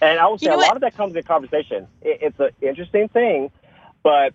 [0.06, 0.68] And I would say you know a what?
[0.68, 1.88] lot of that comes in conversation.
[2.02, 3.52] It, it's an interesting thing,
[4.04, 4.34] but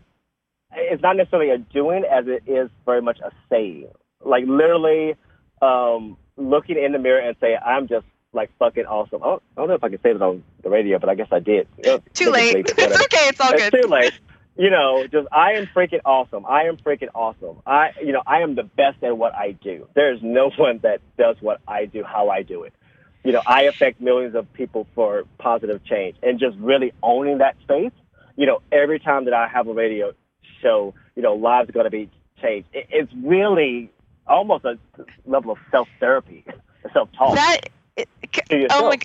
[0.73, 3.89] it's not necessarily a doing as it is very much a saying.
[4.25, 5.15] Like literally
[5.63, 9.23] um, looking in the mirror and say, I'm just like fucking awesome.
[9.23, 11.15] I don't, I don't know if I can say this on the radio, but I
[11.15, 11.67] guess I did.
[12.15, 12.55] Too late.
[12.79, 13.29] It's okay.
[13.29, 13.83] It's all it's good.
[13.83, 14.13] too late
[14.61, 16.45] you know, just I am freaking awesome.
[16.45, 17.63] I am freaking awesome.
[17.67, 19.89] I, you know, I am the best at what I do.
[19.95, 22.75] There's no one that does what I do, how I do it.
[23.25, 27.57] You know, I affect millions of people for positive change and just really owning that
[27.61, 27.93] space.
[28.37, 30.13] You know, every time that I have a radio
[30.63, 32.09] show, you know, lives are going to be
[32.41, 32.69] changed.
[32.73, 33.91] It's really
[34.27, 34.79] almost a
[35.27, 36.45] level of self therapy,
[36.93, 37.35] self talk.
[37.35, 37.69] That,
[38.71, 38.99] oh my,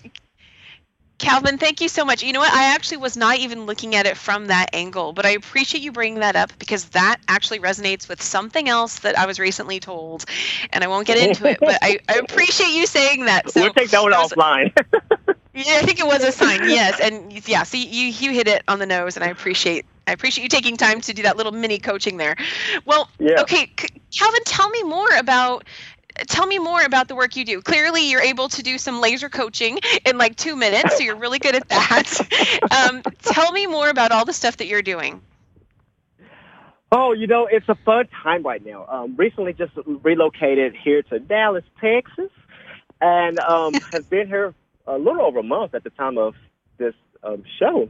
[1.18, 2.24] Calvin, thank you so much.
[2.24, 2.54] You know what?
[2.54, 5.92] I actually was not even looking at it from that angle, but I appreciate you
[5.92, 10.26] bringing that up because that actually resonates with something else that I was recently told,
[10.72, 11.60] and I won't get into it.
[11.62, 13.50] But I, I appreciate you saying that.
[13.50, 14.72] So we'll take that one offline.
[15.54, 16.68] yeah, I think it was a sign.
[16.68, 20.12] Yes, and yeah, so you you hit it on the nose, and I appreciate I
[20.12, 22.36] appreciate you taking time to do that little mini coaching there.
[22.86, 23.42] Well, yeah.
[23.42, 23.72] okay,
[24.18, 25.64] Calvin, tell me more about
[26.28, 27.62] tell me more about the work you do.
[27.62, 31.40] Clearly, you're able to do some laser coaching in like two minutes, so you're really
[31.40, 32.60] good at that.
[32.90, 35.22] um, tell me more about all the stuff that you're doing.
[36.92, 38.86] Oh, you know, it's a fun time right now.
[38.88, 42.32] Um, recently, just relocated here to Dallas, Texas,
[43.02, 44.54] and um, has been here
[44.88, 46.36] a little over a month at the time of
[46.78, 46.94] this
[47.24, 47.90] um, show.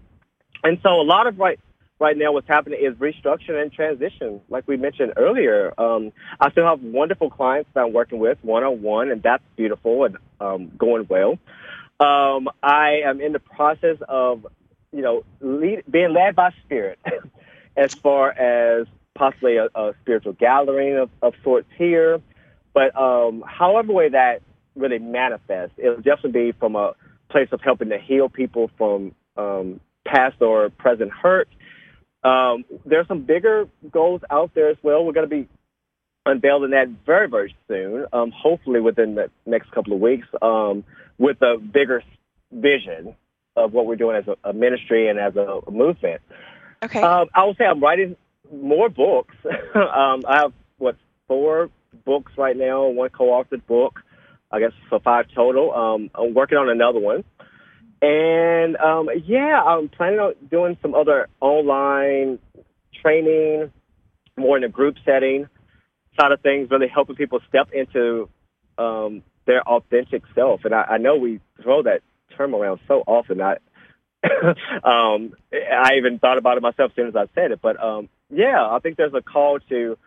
[0.63, 1.59] And so, a lot of right
[1.99, 4.41] right now what's happening is restructuring and transition.
[4.49, 8.63] Like we mentioned earlier, um, I still have wonderful clients that I'm working with one
[8.63, 11.37] on one, and that's beautiful and um, going well.
[11.99, 14.45] Um, I am in the process of,
[14.91, 16.99] you know, lead, being led by spirit
[17.77, 22.21] as far as possibly a, a spiritual gathering of, of sorts here.
[22.73, 24.41] But um, however way that
[24.75, 26.93] really manifests, it'll definitely be from a
[27.29, 31.47] place of helping to heal people from um, past or present hurt
[32.25, 35.05] um, there's some bigger goals out there as well.
[35.05, 35.47] We're going to be
[36.25, 40.83] unveiling that very, very soon, um, hopefully within the next couple of weeks, um,
[41.19, 42.01] with a bigger
[42.51, 43.15] vision
[43.55, 46.21] of what we're doing as a, a ministry and as a, a movement.
[46.83, 47.01] Okay.
[47.01, 48.15] Um, I would say I'm writing
[48.51, 49.35] more books.
[49.75, 50.97] um, I have what
[51.27, 51.69] four
[52.05, 54.01] books right now, one co-authored book.
[54.51, 55.73] I guess for five total.
[55.73, 57.23] Um, I'm working on another one,
[58.01, 62.39] and um, yeah, I'm planning on doing some other online
[63.01, 63.71] training,
[64.37, 65.47] more in a group setting
[66.19, 68.29] side of things, really helping people step into
[68.77, 70.61] um, their authentic self.
[70.65, 72.01] And I, I know we throw that
[72.37, 73.41] term around so often.
[73.41, 73.57] I
[74.83, 77.59] um, I even thought about it myself as soon as I said it.
[77.61, 79.97] But um, yeah, I think there's a call to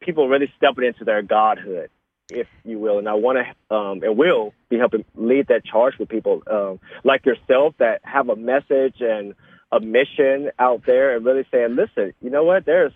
[0.00, 1.90] people really stepping into their godhood,
[2.30, 2.98] if you will.
[2.98, 6.80] And I want to um, and will be helping lead that charge with people um,
[7.04, 9.34] like yourself that have a message and
[9.72, 12.64] a mission out there and really saying, listen, you know what?
[12.64, 12.92] There's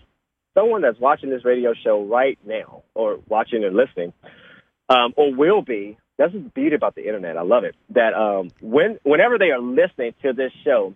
[0.53, 4.13] someone that's watching this radio show right now or watching and listening
[4.89, 7.35] um, or will be that's the beauty about the internet.
[7.35, 7.75] I love it.
[7.89, 10.93] That um, when whenever they are listening to this show,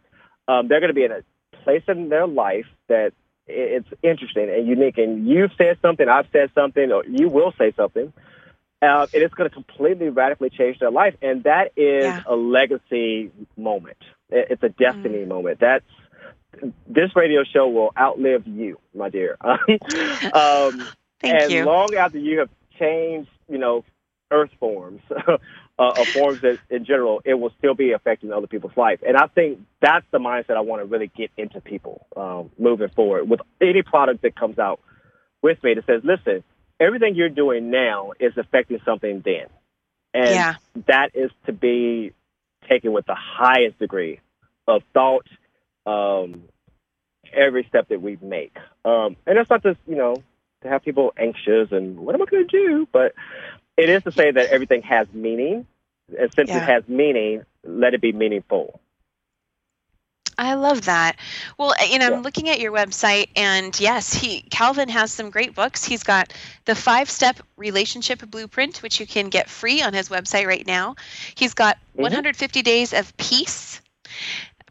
[0.48, 1.24] um, they're going to be in a
[1.64, 3.14] place in their life that
[3.48, 4.98] it's interesting and unique.
[4.98, 8.12] And you've said something, I've said something, or you will say something,
[8.82, 11.16] uh, and it's going to completely radically change their life.
[11.22, 12.22] And that is Yeah.
[12.26, 13.98] a legacy moment.
[14.30, 15.28] It's a destiny Mm.
[15.28, 15.60] moment.
[15.60, 15.86] That's
[16.88, 19.38] this radio show will outlive you, my dear.
[20.34, 20.89] um,
[21.22, 21.66] Thank and you.
[21.66, 23.84] long after you have changed, you know,
[24.32, 25.02] earth forms
[25.78, 28.99] uh, or forms that in general, it will still be affecting other people's life.
[29.05, 32.89] And I think that's the mindset I want to really get into people um, moving
[32.89, 34.80] forward with any product that comes out
[35.41, 36.43] with me that says, listen,
[36.80, 39.47] everything you're doing now is affecting something then.
[40.13, 40.55] And Yeah.
[40.88, 42.13] that is to be
[42.69, 44.21] taken with the highest degree
[44.67, 45.28] of thought
[45.86, 46.43] um,
[47.34, 48.55] every step that we make.
[48.86, 50.23] Um, and that's not just, you know,
[50.63, 52.88] to have people anxious and what am I going to do?
[52.91, 53.13] But
[53.78, 55.67] it is to say that everything has meaning.
[56.17, 56.57] And since Yeah.
[56.57, 58.80] it has meaning, let it be meaningful.
[60.38, 61.15] I love that.
[61.57, 62.15] Well, uh, you know, Yeah.
[62.17, 65.86] I'm looking at your website, and yes, he Calvin has some great books.
[65.86, 66.34] He's got
[66.65, 70.95] the Five Step Relationship Blueprint, which you can get free on his website right now.
[71.36, 72.01] He's got Mhm.
[72.03, 73.82] 150 Days of Peace.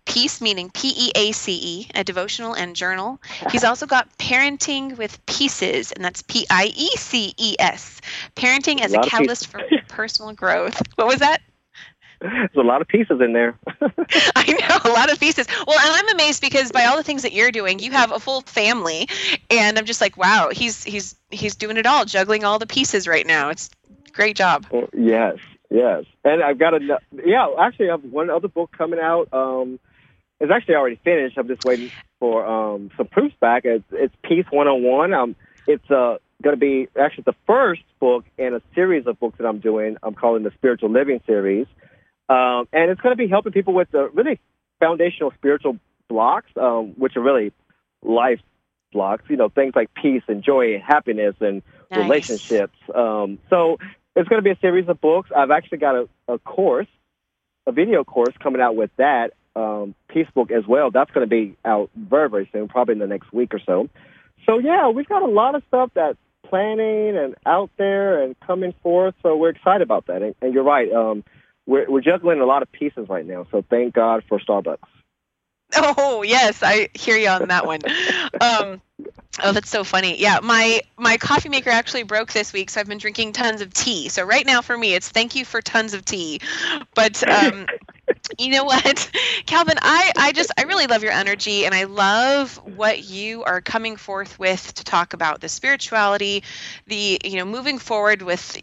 [0.07, 3.20] Peace meaning P E A C E, a devotional and journal.
[3.50, 8.00] He's also got Parenting with Pieces, and that's P I E C E S.
[8.36, 10.80] Parenting as a of catalyst for personal growth.
[10.96, 11.40] What was that?
[12.20, 13.59] There's a lot of pieces in there.
[14.36, 15.46] I know a lot of pieces.
[15.66, 18.20] Well, and I'm amazed because by all the things that you're doing, you have a
[18.20, 19.09] full family,
[19.50, 23.07] and I'm just like, wow, he's he's he's doing it all, juggling all the pieces
[23.07, 23.50] right now.
[23.50, 23.68] It's
[24.12, 24.66] great job.
[24.96, 25.36] yes,
[25.70, 26.05] yes.
[26.24, 27.48] And I've got a yeah.
[27.59, 29.28] Actually, I have one other book coming out.
[29.32, 29.78] Um,
[30.45, 31.38] it's actually already finished.
[31.38, 31.90] I'm just waiting
[32.20, 33.64] for um, some proofs back.
[33.64, 35.14] It's, it's Peace 101.
[35.14, 35.36] Um,
[35.66, 39.47] it's uh, going to be actually the first book in a series of books that
[39.47, 39.97] I'm doing.
[40.03, 41.66] I'm calling the Spiritual Living series,
[42.28, 44.38] um, and it's going to be helping people with the really
[44.80, 45.78] foundational spiritual
[46.09, 47.53] blocks, um, which are really
[48.03, 48.40] life
[48.92, 49.24] blocks.
[49.28, 51.99] You know, things like peace and joy and happiness and Nice.
[52.01, 52.76] relationships.
[52.95, 53.78] Um, so
[54.14, 55.30] it's going to be a series of books.
[55.34, 56.88] I've actually got a, a course,
[57.66, 60.90] a video course coming out with that um, Peace book as well.
[60.90, 63.88] That's going to be out very, very soon, probably in the next week or so.
[64.46, 68.74] So yeah, we've got a lot of stuff that's planning and out there and coming
[68.82, 69.14] forth.
[69.22, 70.22] So we're excited about that.
[70.22, 70.92] And, and you're right.
[70.92, 71.24] Um,
[71.66, 73.46] we're, we're juggling a lot of pieces right now.
[73.50, 74.78] So thank God for Starbucks.
[75.99, 77.81] Oh yes, I hear you on that one.
[78.41, 78.81] Um,
[79.43, 80.20] oh, that's so funny.
[80.20, 83.72] Yeah, my my coffee maker actually broke this week, so I've been drinking tons of
[83.72, 84.09] tea.
[84.09, 86.41] So right now for me, it's thank you for tons of tea.
[86.95, 87.68] But um,
[88.39, 89.11] you know what,
[89.47, 93.61] Calvin, I I just I really love your energy, and I love what you are
[93.61, 96.45] coming forth with to talk about the spirituality,
[96.87, 98.59] the you know moving forward with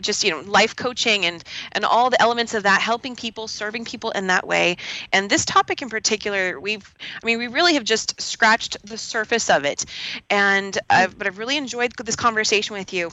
[0.00, 3.84] just you know life coaching and and all the elements of that helping people serving
[3.84, 4.76] people in that way.
[5.12, 9.50] And this topic in particular we've i mean we really have just scratched the surface
[9.50, 9.84] of it.
[10.30, 13.10] And I've, but i've really enjoyed this conversation with you.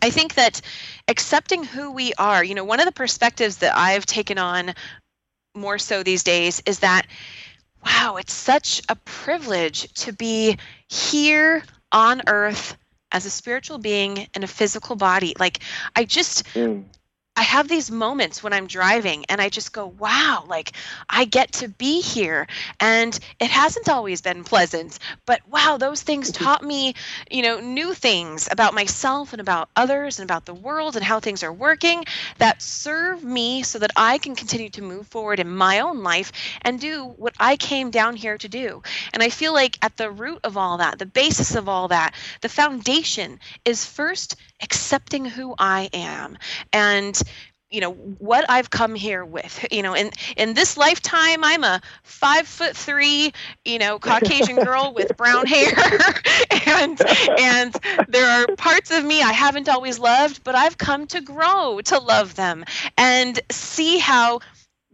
[0.00, 0.60] I think that
[1.08, 4.74] accepting who we are you know one of the perspectives that i've taken on
[5.54, 7.06] more so these days is that
[7.84, 10.58] wow it's such a privilege to be
[10.88, 12.76] here on earth
[13.12, 15.60] as a spiritual being in a physical body like
[15.96, 16.84] i just Mm.
[17.34, 20.72] I have these moments when I'm driving and I just go, wow, like
[21.08, 22.46] I get to be here.
[22.78, 26.44] And it hasn't always been pleasant, but wow, those things mm-hmm.
[26.44, 26.94] taught me,
[27.30, 31.20] you know, new things about myself and about others and about the world and how
[31.20, 32.04] things are working
[32.36, 36.32] that serve me so that I can continue to move forward in my own life
[36.60, 38.82] and do what I came down here to do.
[39.14, 42.14] And I feel like at the root of all that, the basis of all that,
[42.42, 46.38] the foundation is first accepting who I am.
[46.72, 47.20] And
[47.72, 49.66] you know what I've come here with.
[49.72, 53.32] You know, in in this lifetime, I'm a five foot three,
[53.64, 55.72] you know, Caucasian girl with brown hair,
[56.66, 57.00] and
[57.38, 57.74] and
[58.08, 61.98] there are parts of me I haven't always loved, but I've come to grow to
[61.98, 62.64] love them
[62.98, 64.40] and see how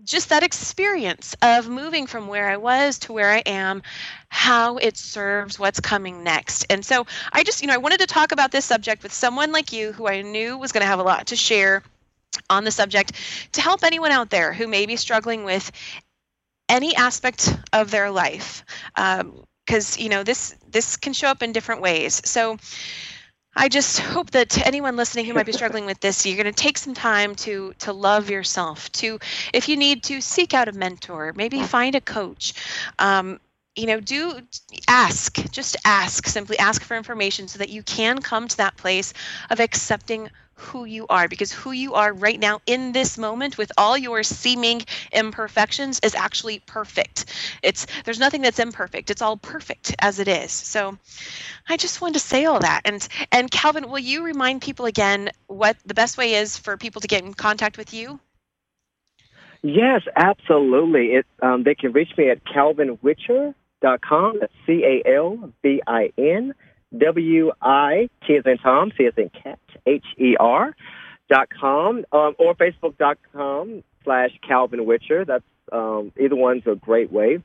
[0.09, 3.83] just that experience of moving from where I was to where I am,
[4.29, 6.67] how it serves what's coming next.
[6.71, 9.53] And so I just, you know, I wanted to talk about this subject with someone
[9.53, 11.83] like you who I knew was going to have a lot to share
[12.51, 13.13] on the subject
[13.53, 15.71] to help anyone out there who may be struggling with
[16.69, 21.53] any aspect of their life because um, you know this this can show up in
[21.53, 22.59] different ways so
[23.59, 26.63] i just hope that anyone listening who might be struggling with this you're going to
[26.63, 29.19] take some time to to love yourself to
[29.53, 32.55] if you need to seek out a mentor maybe find a coach.
[32.99, 33.39] Um,
[33.77, 34.41] you know do
[34.89, 39.15] ask just ask simply ask for information so that you can come to that place
[39.51, 40.29] of accepting
[40.59, 44.23] who you are because who you are right now in this moment with all your
[44.23, 44.83] seeming
[45.13, 47.27] imperfections is actually perfect.
[47.63, 49.11] It's there's nothing that's imperfect.
[49.11, 50.53] It's all perfect as it is.
[50.53, 50.99] So
[51.69, 52.83] I just wanted to say all that.
[52.85, 57.01] And and Calvin, will you remind people again what the best way is for people
[57.01, 58.21] to get in contact with you?
[59.63, 61.15] Yes, absolutely.
[61.15, 64.39] It um, they can reach me at calvinwitcher.com.
[64.41, 66.55] That's C A L V I N
[66.97, 70.75] W I T as in Tom, C as in cat, H E R
[71.29, 75.25] dot com, um, or Facebook dot com slash Calvin Witcher.
[75.25, 77.43] That's um, either one's a great way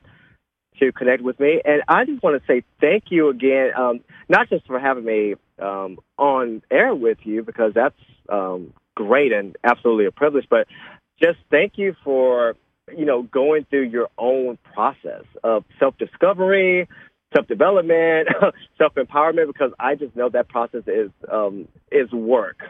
[0.80, 1.60] to connect with me.
[1.64, 5.34] And I just want to say thank you again, um, not just for having me
[5.60, 10.66] um, on air with you because that's um, great and absolutely a privilege, but
[11.20, 12.56] just thank you for
[12.96, 16.88] you know going through your own process of self discovery
[17.34, 18.28] self development,
[18.78, 22.62] self empowerment, because I just know that process is um, is work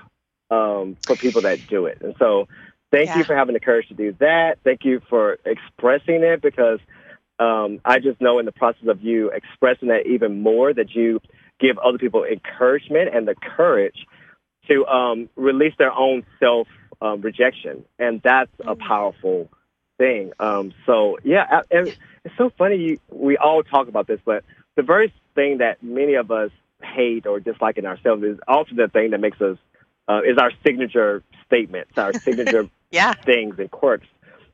[0.50, 1.98] um, for people that do it.
[2.00, 2.48] And so,
[2.90, 3.18] thank yeah.
[3.18, 4.58] you for having the courage to do that.
[4.64, 6.80] Thank you for expressing it because
[7.38, 11.20] um, I just know in the process of you expressing that even more that you
[11.60, 14.06] give other people encouragement and the courage
[14.68, 16.68] to um, release their own self
[17.02, 18.70] um, rejection, and that's mm-hmm.
[18.70, 19.50] a powerful
[19.98, 20.32] thing.
[20.40, 21.96] Um, so yeah, it's
[22.36, 22.76] so funny.
[22.76, 24.44] You, we all talk about this, but
[24.76, 26.50] the very thing that many of us
[26.82, 29.56] hate or dislike in ourselves is also the thing that makes us
[30.08, 33.14] uh, is our signature statements, our signature yeah.
[33.14, 34.06] things and quirks.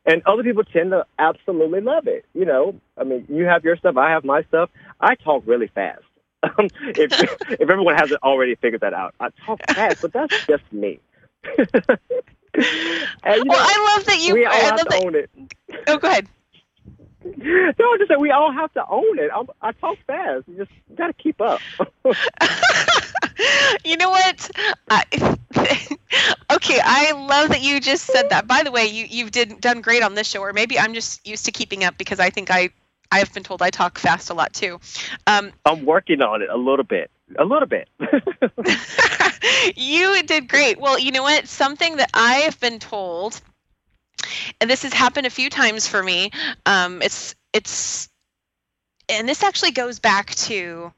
[0.07, 2.25] And other people tend to absolutely love it.
[2.35, 4.71] You know, I mean, you have your stuff, I have my stuff.
[5.01, 6.03] I talk really fast.
[6.59, 7.13] if
[7.51, 11.01] if everyone hasn't already figured that out, I talk fast, but that's just me.
[12.55, 12.65] And,
[13.25, 14.35] well, know, I love that you.
[14.35, 15.31] We all I have to that, own it.
[15.87, 16.29] Oh, go ahead.
[17.23, 19.31] No, I just that we all have to own it.
[19.35, 20.49] I'm, i talk fast.
[20.49, 21.61] You just got to keep up.
[23.85, 24.51] you know what?
[24.89, 25.05] I,
[26.53, 28.47] okay, I love that you just said that.
[28.47, 31.27] By the way, you you've did done great on this show, or maybe I'm just
[31.27, 32.71] used to keeping up because I think I
[33.13, 34.81] I have been told I talk fast a lot too.
[35.27, 37.11] Um, I'm working on it a little bit.
[37.39, 37.89] A little bit.
[39.77, 40.81] you did great.
[40.81, 41.47] Well, you know what?
[41.47, 43.41] Something that I have been told
[44.61, 46.31] and this has happened a few times for me.
[46.67, 48.09] Um, it's it's
[49.09, 50.93] and this actually goes back to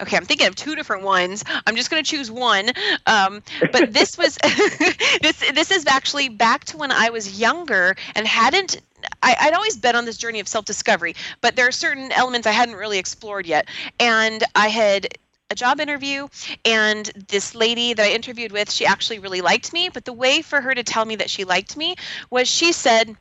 [0.00, 2.70] okay i'm thinking of two different ones i'm just going to choose one
[3.06, 4.36] um, but this was
[5.20, 8.80] this this is actually back to when i was younger and hadn't
[9.22, 12.52] I, would always been on this journey of self-discovery but there are certain elements i
[12.52, 13.68] hadn't really explored yet
[13.98, 15.08] and i had
[15.50, 16.28] a job interview
[16.64, 20.42] and this lady that I interviewed with, she actually really liked me, but the way
[20.42, 21.96] for her to tell me that she liked me
[22.30, 23.16] was she said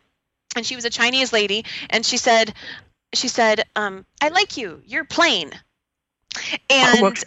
[0.56, 2.54] and she was a Chinese lady and she said
[3.14, 4.82] she said, um, I like you.
[4.86, 5.52] You're plain.
[6.70, 7.18] And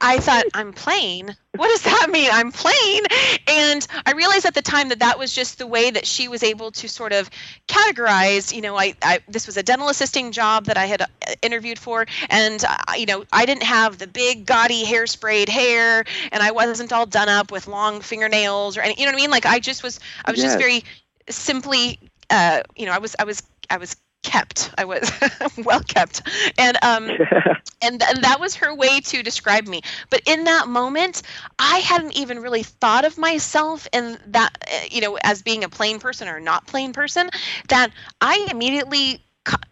[0.00, 1.34] I thought, I'm plain?
[1.56, 2.28] What does that mean?
[2.32, 3.02] I'm plain?
[3.48, 6.42] And I realized at the time that that was just the way that she was
[6.42, 7.30] able to sort of
[7.68, 11.06] categorize, you know, I, I this was a dental assisting job that I had uh,
[11.42, 12.06] interviewed for.
[12.28, 16.92] And, uh, you know, I didn't have the big gaudy hairsprayed hair and I wasn't
[16.92, 19.30] all done up with long fingernails or any, you know what I mean?
[19.30, 20.48] Like I just was, I was yes.
[20.48, 20.84] just very
[21.30, 21.98] simply,
[22.30, 24.70] uh, you know, I was, I was, I was kept.
[24.76, 25.08] I was
[25.56, 26.22] well kept,
[26.58, 27.08] and um,
[27.82, 29.82] and th- that was her way to describe me.
[30.10, 31.22] But in that moment,
[31.58, 35.68] I hadn't even really thought of myself in that, uh, you know, as being a
[35.68, 37.30] plain person or not plain person.
[37.68, 39.20] That I immediately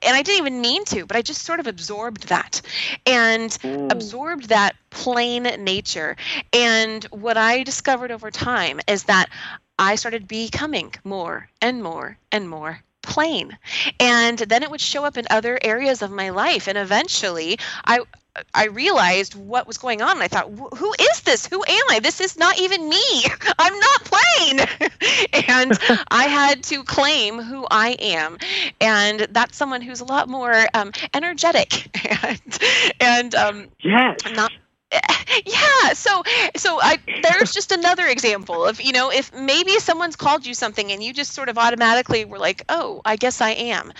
[0.02, 2.60] and I didn't even mean to, but I just sort of absorbed that
[3.06, 3.90] and mm.
[3.90, 6.16] absorbed that plain nature.
[6.52, 9.30] And what I discovered over time is that
[9.78, 13.56] I started becoming more and more and more plain
[14.00, 18.00] and then it would show up in other areas of my life and eventually i
[18.54, 20.12] I realized what was going on.
[20.12, 21.46] And I thought, who is this?
[21.46, 22.00] Who am I?
[22.00, 23.24] This is not even me.
[23.58, 24.60] I'm not plain.
[25.48, 25.78] and
[26.10, 28.38] I had to claim who I am.
[28.80, 31.90] And that's someone who's a lot more um, energetic
[32.22, 32.58] and,
[33.00, 34.18] and um, yes.
[34.32, 34.52] not
[35.46, 36.22] yeah so
[36.56, 40.92] so i there's just another example of you know if maybe someone's called you something
[40.92, 43.92] and you just sort of automatically were like oh i guess i am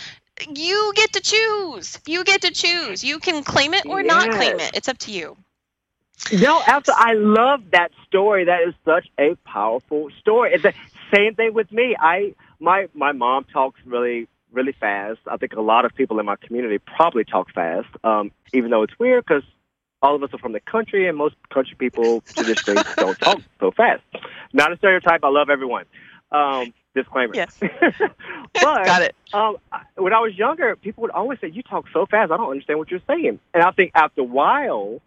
[0.49, 1.99] you get to choose.
[2.07, 3.05] You get to choose.
[3.05, 4.09] You can claim it or yes.
[4.09, 4.73] not claim it.
[4.75, 5.37] It's up to you.
[6.33, 7.05] No, absolutely.
[7.05, 8.45] I love that story.
[8.45, 10.53] That is such a powerful story.
[10.55, 10.75] It's the
[11.13, 11.97] same thing with me.
[11.99, 15.21] I my my mom talks really really fast.
[15.27, 18.83] I think a lot of people in my community probably talk fast, um, even though
[18.83, 19.43] it's weird because
[20.03, 23.71] all of us are from the country, and most country people traditionally don't talk so
[23.71, 24.03] fast.
[24.53, 25.23] Not a stereotype.
[25.23, 25.85] I love everyone.
[26.31, 27.35] Um, Disclaimer.
[27.35, 27.57] Yes.
[27.61, 27.73] but
[28.55, 29.15] Got it.
[29.33, 29.57] Um,
[29.97, 32.79] when I was younger, people would always say, "You talk so fast, I don't understand
[32.79, 35.01] what you're saying." And I think after a while,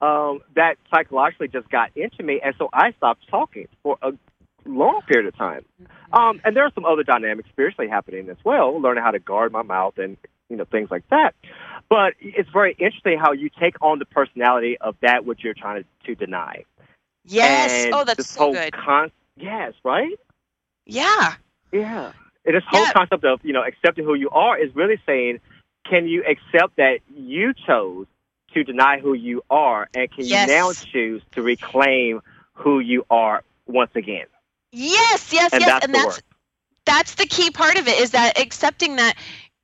[0.00, 4.12] um, that psychologically just got into me, and so I stopped talking for a
[4.66, 5.64] long period of time.
[6.12, 9.52] Um, and there are some other dynamics spiritually happening as well, learning how to guard
[9.52, 10.16] my mouth and
[10.48, 11.34] you know things like that.
[11.88, 15.84] But it's very interesting how you take on the personality of that which you're trying
[15.84, 16.64] to, to deny.
[17.24, 17.84] Yes.
[17.86, 18.72] And oh, that's so good.
[18.72, 20.18] Con- yes, right.
[20.86, 21.34] Yeah.
[21.72, 22.12] Yeah.
[22.44, 22.92] And this whole Yeah.
[22.92, 25.40] concept of, you know, accepting who you are is really saying,
[25.88, 28.06] can you accept that you chose
[28.54, 30.48] to deny who you are and can Yes.
[30.48, 32.20] you now choose to reclaim
[32.54, 34.26] who you are once again?
[34.72, 35.68] Yes, yes, And yes.
[35.70, 36.22] that's and that's work.
[36.84, 39.14] that's the key part of it is that accepting that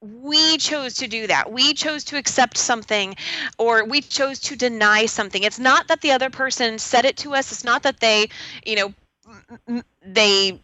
[0.05, 1.50] we chose to do that.
[1.50, 3.16] We chose to accept something
[3.59, 5.42] or we chose to deny something.
[5.42, 7.52] It's not that the other person said it to us.
[7.52, 8.28] It's not that they,
[8.66, 8.94] you know,
[10.05, 10.61] they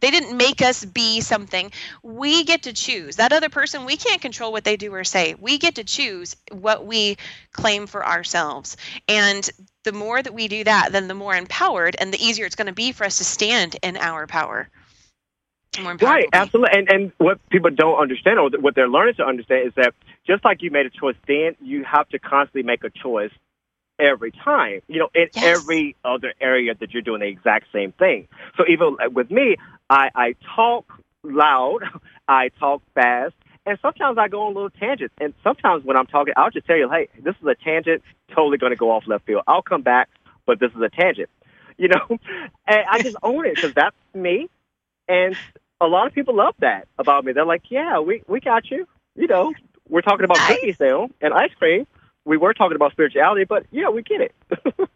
[0.00, 1.72] they didn't make us be something.
[2.02, 3.16] We get to choose.
[3.16, 5.34] That other person, we can't control what they do or say.
[5.34, 7.16] We get to choose what we
[7.52, 8.76] claim for ourselves.
[9.08, 9.48] And
[9.82, 12.68] the more that we do that, then the more empowered and the easier it's going
[12.68, 14.68] to be for us to stand in our power.
[16.00, 16.78] Right, absolutely.
[16.78, 19.94] And and what people don't understand or what they're learning to understand is that
[20.26, 23.32] just like you made a choice then, you have to constantly make a choice
[23.98, 24.80] every time.
[24.88, 25.44] You know, in Yes.
[25.44, 28.28] every other area that you're doing the exact same thing.
[28.56, 29.56] So even uh, with me,
[29.90, 30.86] I, I talk
[31.22, 31.80] loud,
[32.28, 33.34] I talk fast,
[33.66, 35.14] and sometimes I go on little tangents.
[35.20, 38.02] And sometimes when I'm talking, I'll just tell you, hey, this is a tangent,
[38.34, 39.42] totally going to go off left field.
[39.46, 40.08] I'll come back,
[40.46, 41.30] but this is a tangent.
[41.76, 42.06] You know,
[42.68, 44.48] and I just own it because that's me.
[45.08, 45.36] And
[45.80, 47.32] a lot of people love that about me.
[47.32, 48.86] They're like, yeah, we, we got you.
[49.16, 49.52] You know,
[49.88, 50.56] we're talking about Nice.
[50.56, 51.86] cookies now and ice cream.
[52.24, 54.34] We were talking about spirituality, but yeah, we get it.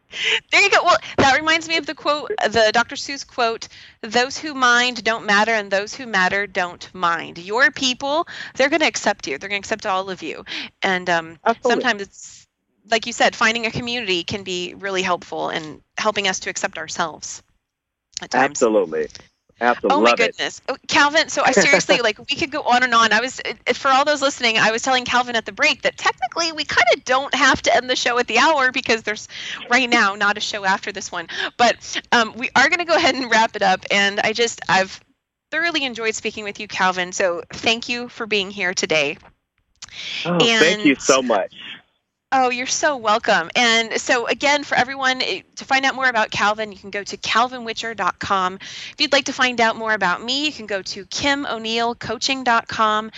[0.51, 0.83] There you go.
[0.85, 2.97] Well, that reminds me of the quote, the Dr.
[2.97, 3.68] Seuss quote:
[4.01, 8.81] "Those who mind don't matter, and those who matter don't mind." Your people, they're going
[8.81, 9.37] to accept you.
[9.37, 10.47] They're going to accept all of you.
[10.81, 12.47] And um, sometimes it's
[12.91, 16.79] like you said, finding a community can be really helpful in helping us to accept
[16.79, 17.43] ourselves.
[18.22, 18.51] At times.
[18.51, 19.09] Absolutely.
[19.61, 19.99] Absolutely.
[19.99, 20.33] Oh my Love it.
[20.33, 21.29] goodness, oh, Calvin!
[21.29, 23.13] So I seriously like we could go on and on.
[23.13, 23.41] I was
[23.75, 24.59] for all those listening.
[24.59, 27.75] I was telling Calvin at the break that technically we kind of don't have to
[27.75, 29.29] end the show at the hour because there's
[29.69, 31.27] right now not a show after this one.
[31.57, 33.85] But um, we are going to go ahead and wrap it up.
[33.91, 35.01] And I just I've
[35.51, 37.13] thoroughly enjoyed speaking with you, Calvin.
[37.13, 39.19] So thank you for being here today.
[40.25, 41.53] Oh, thank you so much.
[42.31, 43.51] Oh, you're so welcome.
[43.57, 47.03] And so, again, for everyone eh, to find out more about Calvin, you can go
[47.03, 48.59] to calvinwitcher.com.
[48.61, 53.11] If you'd like to find out more about me, you can go to kimoneillcoaching.com.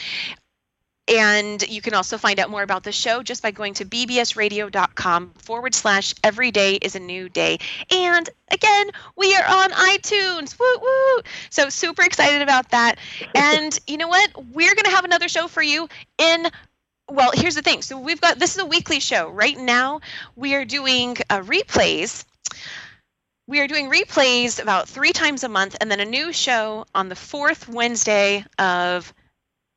[1.08, 5.30] And you can also find out more about the show just by going to bbsradio.com
[5.38, 7.58] forward slash every day is a new day.
[7.90, 10.56] And again, we are on iTunes.
[10.56, 11.22] Woo woo.
[11.50, 12.98] So super excited about that.
[13.34, 14.30] And you know what?
[14.36, 15.88] We're going to have another show for you
[16.18, 16.46] in
[17.10, 17.82] well, here's the thing.
[17.82, 19.28] So we've got this is a weekly show.
[19.30, 20.00] Right now,
[20.36, 22.24] we are doing uh, replays.
[23.46, 27.08] We are doing replays about three times a month, and then a new show on
[27.08, 29.12] the fourth Wednesday of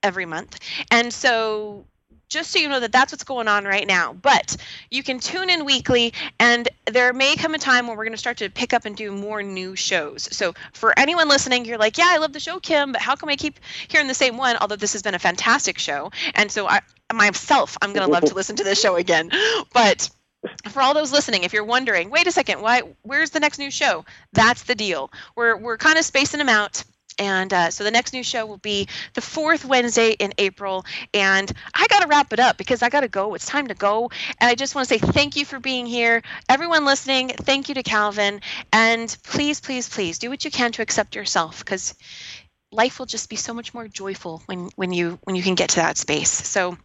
[0.03, 0.59] every month.
[0.91, 1.85] And so,
[2.29, 4.13] just so you know that that's what's going on right now.
[4.13, 4.55] But
[4.91, 8.17] you can tune in weekly, and there may come a time when we're going to
[8.17, 10.29] start to pick up and do more new shows.
[10.31, 13.29] So, for anyone listening, you're like, "Yeah, I love the show, Kim, but how come
[13.29, 16.67] I keep hearing the same one?" Although this has been a fantastic show, and so
[16.67, 16.81] I
[17.13, 19.31] myself, I'm going to love to listen to this show again.
[19.73, 20.09] But
[20.69, 22.81] for all those listening, if you're wondering, wait a second, why?
[23.03, 24.05] Where's the next new show?
[24.33, 25.11] That's the deal.
[25.35, 26.83] We're we're kind of spacing them out.
[27.19, 30.85] And uh, so the next new show will be the fourth Wednesday in April.
[31.13, 33.35] And I got to wrap it up because I got to go.
[33.35, 34.09] It's time to go.
[34.39, 36.23] And I just want to say thank you for being here.
[36.49, 38.41] Everyone listening, thank you to Calvin.
[38.71, 41.93] And please, please, please do what you can to accept yourself because
[42.73, 45.69] life will just be so much more joyful when when you when you can get
[45.71, 46.31] to that space.
[46.31, 46.77] So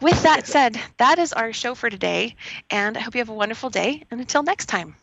[0.00, 2.36] with that said that is our show for today
[2.70, 4.94] and i hope you have a wonderful day and until next time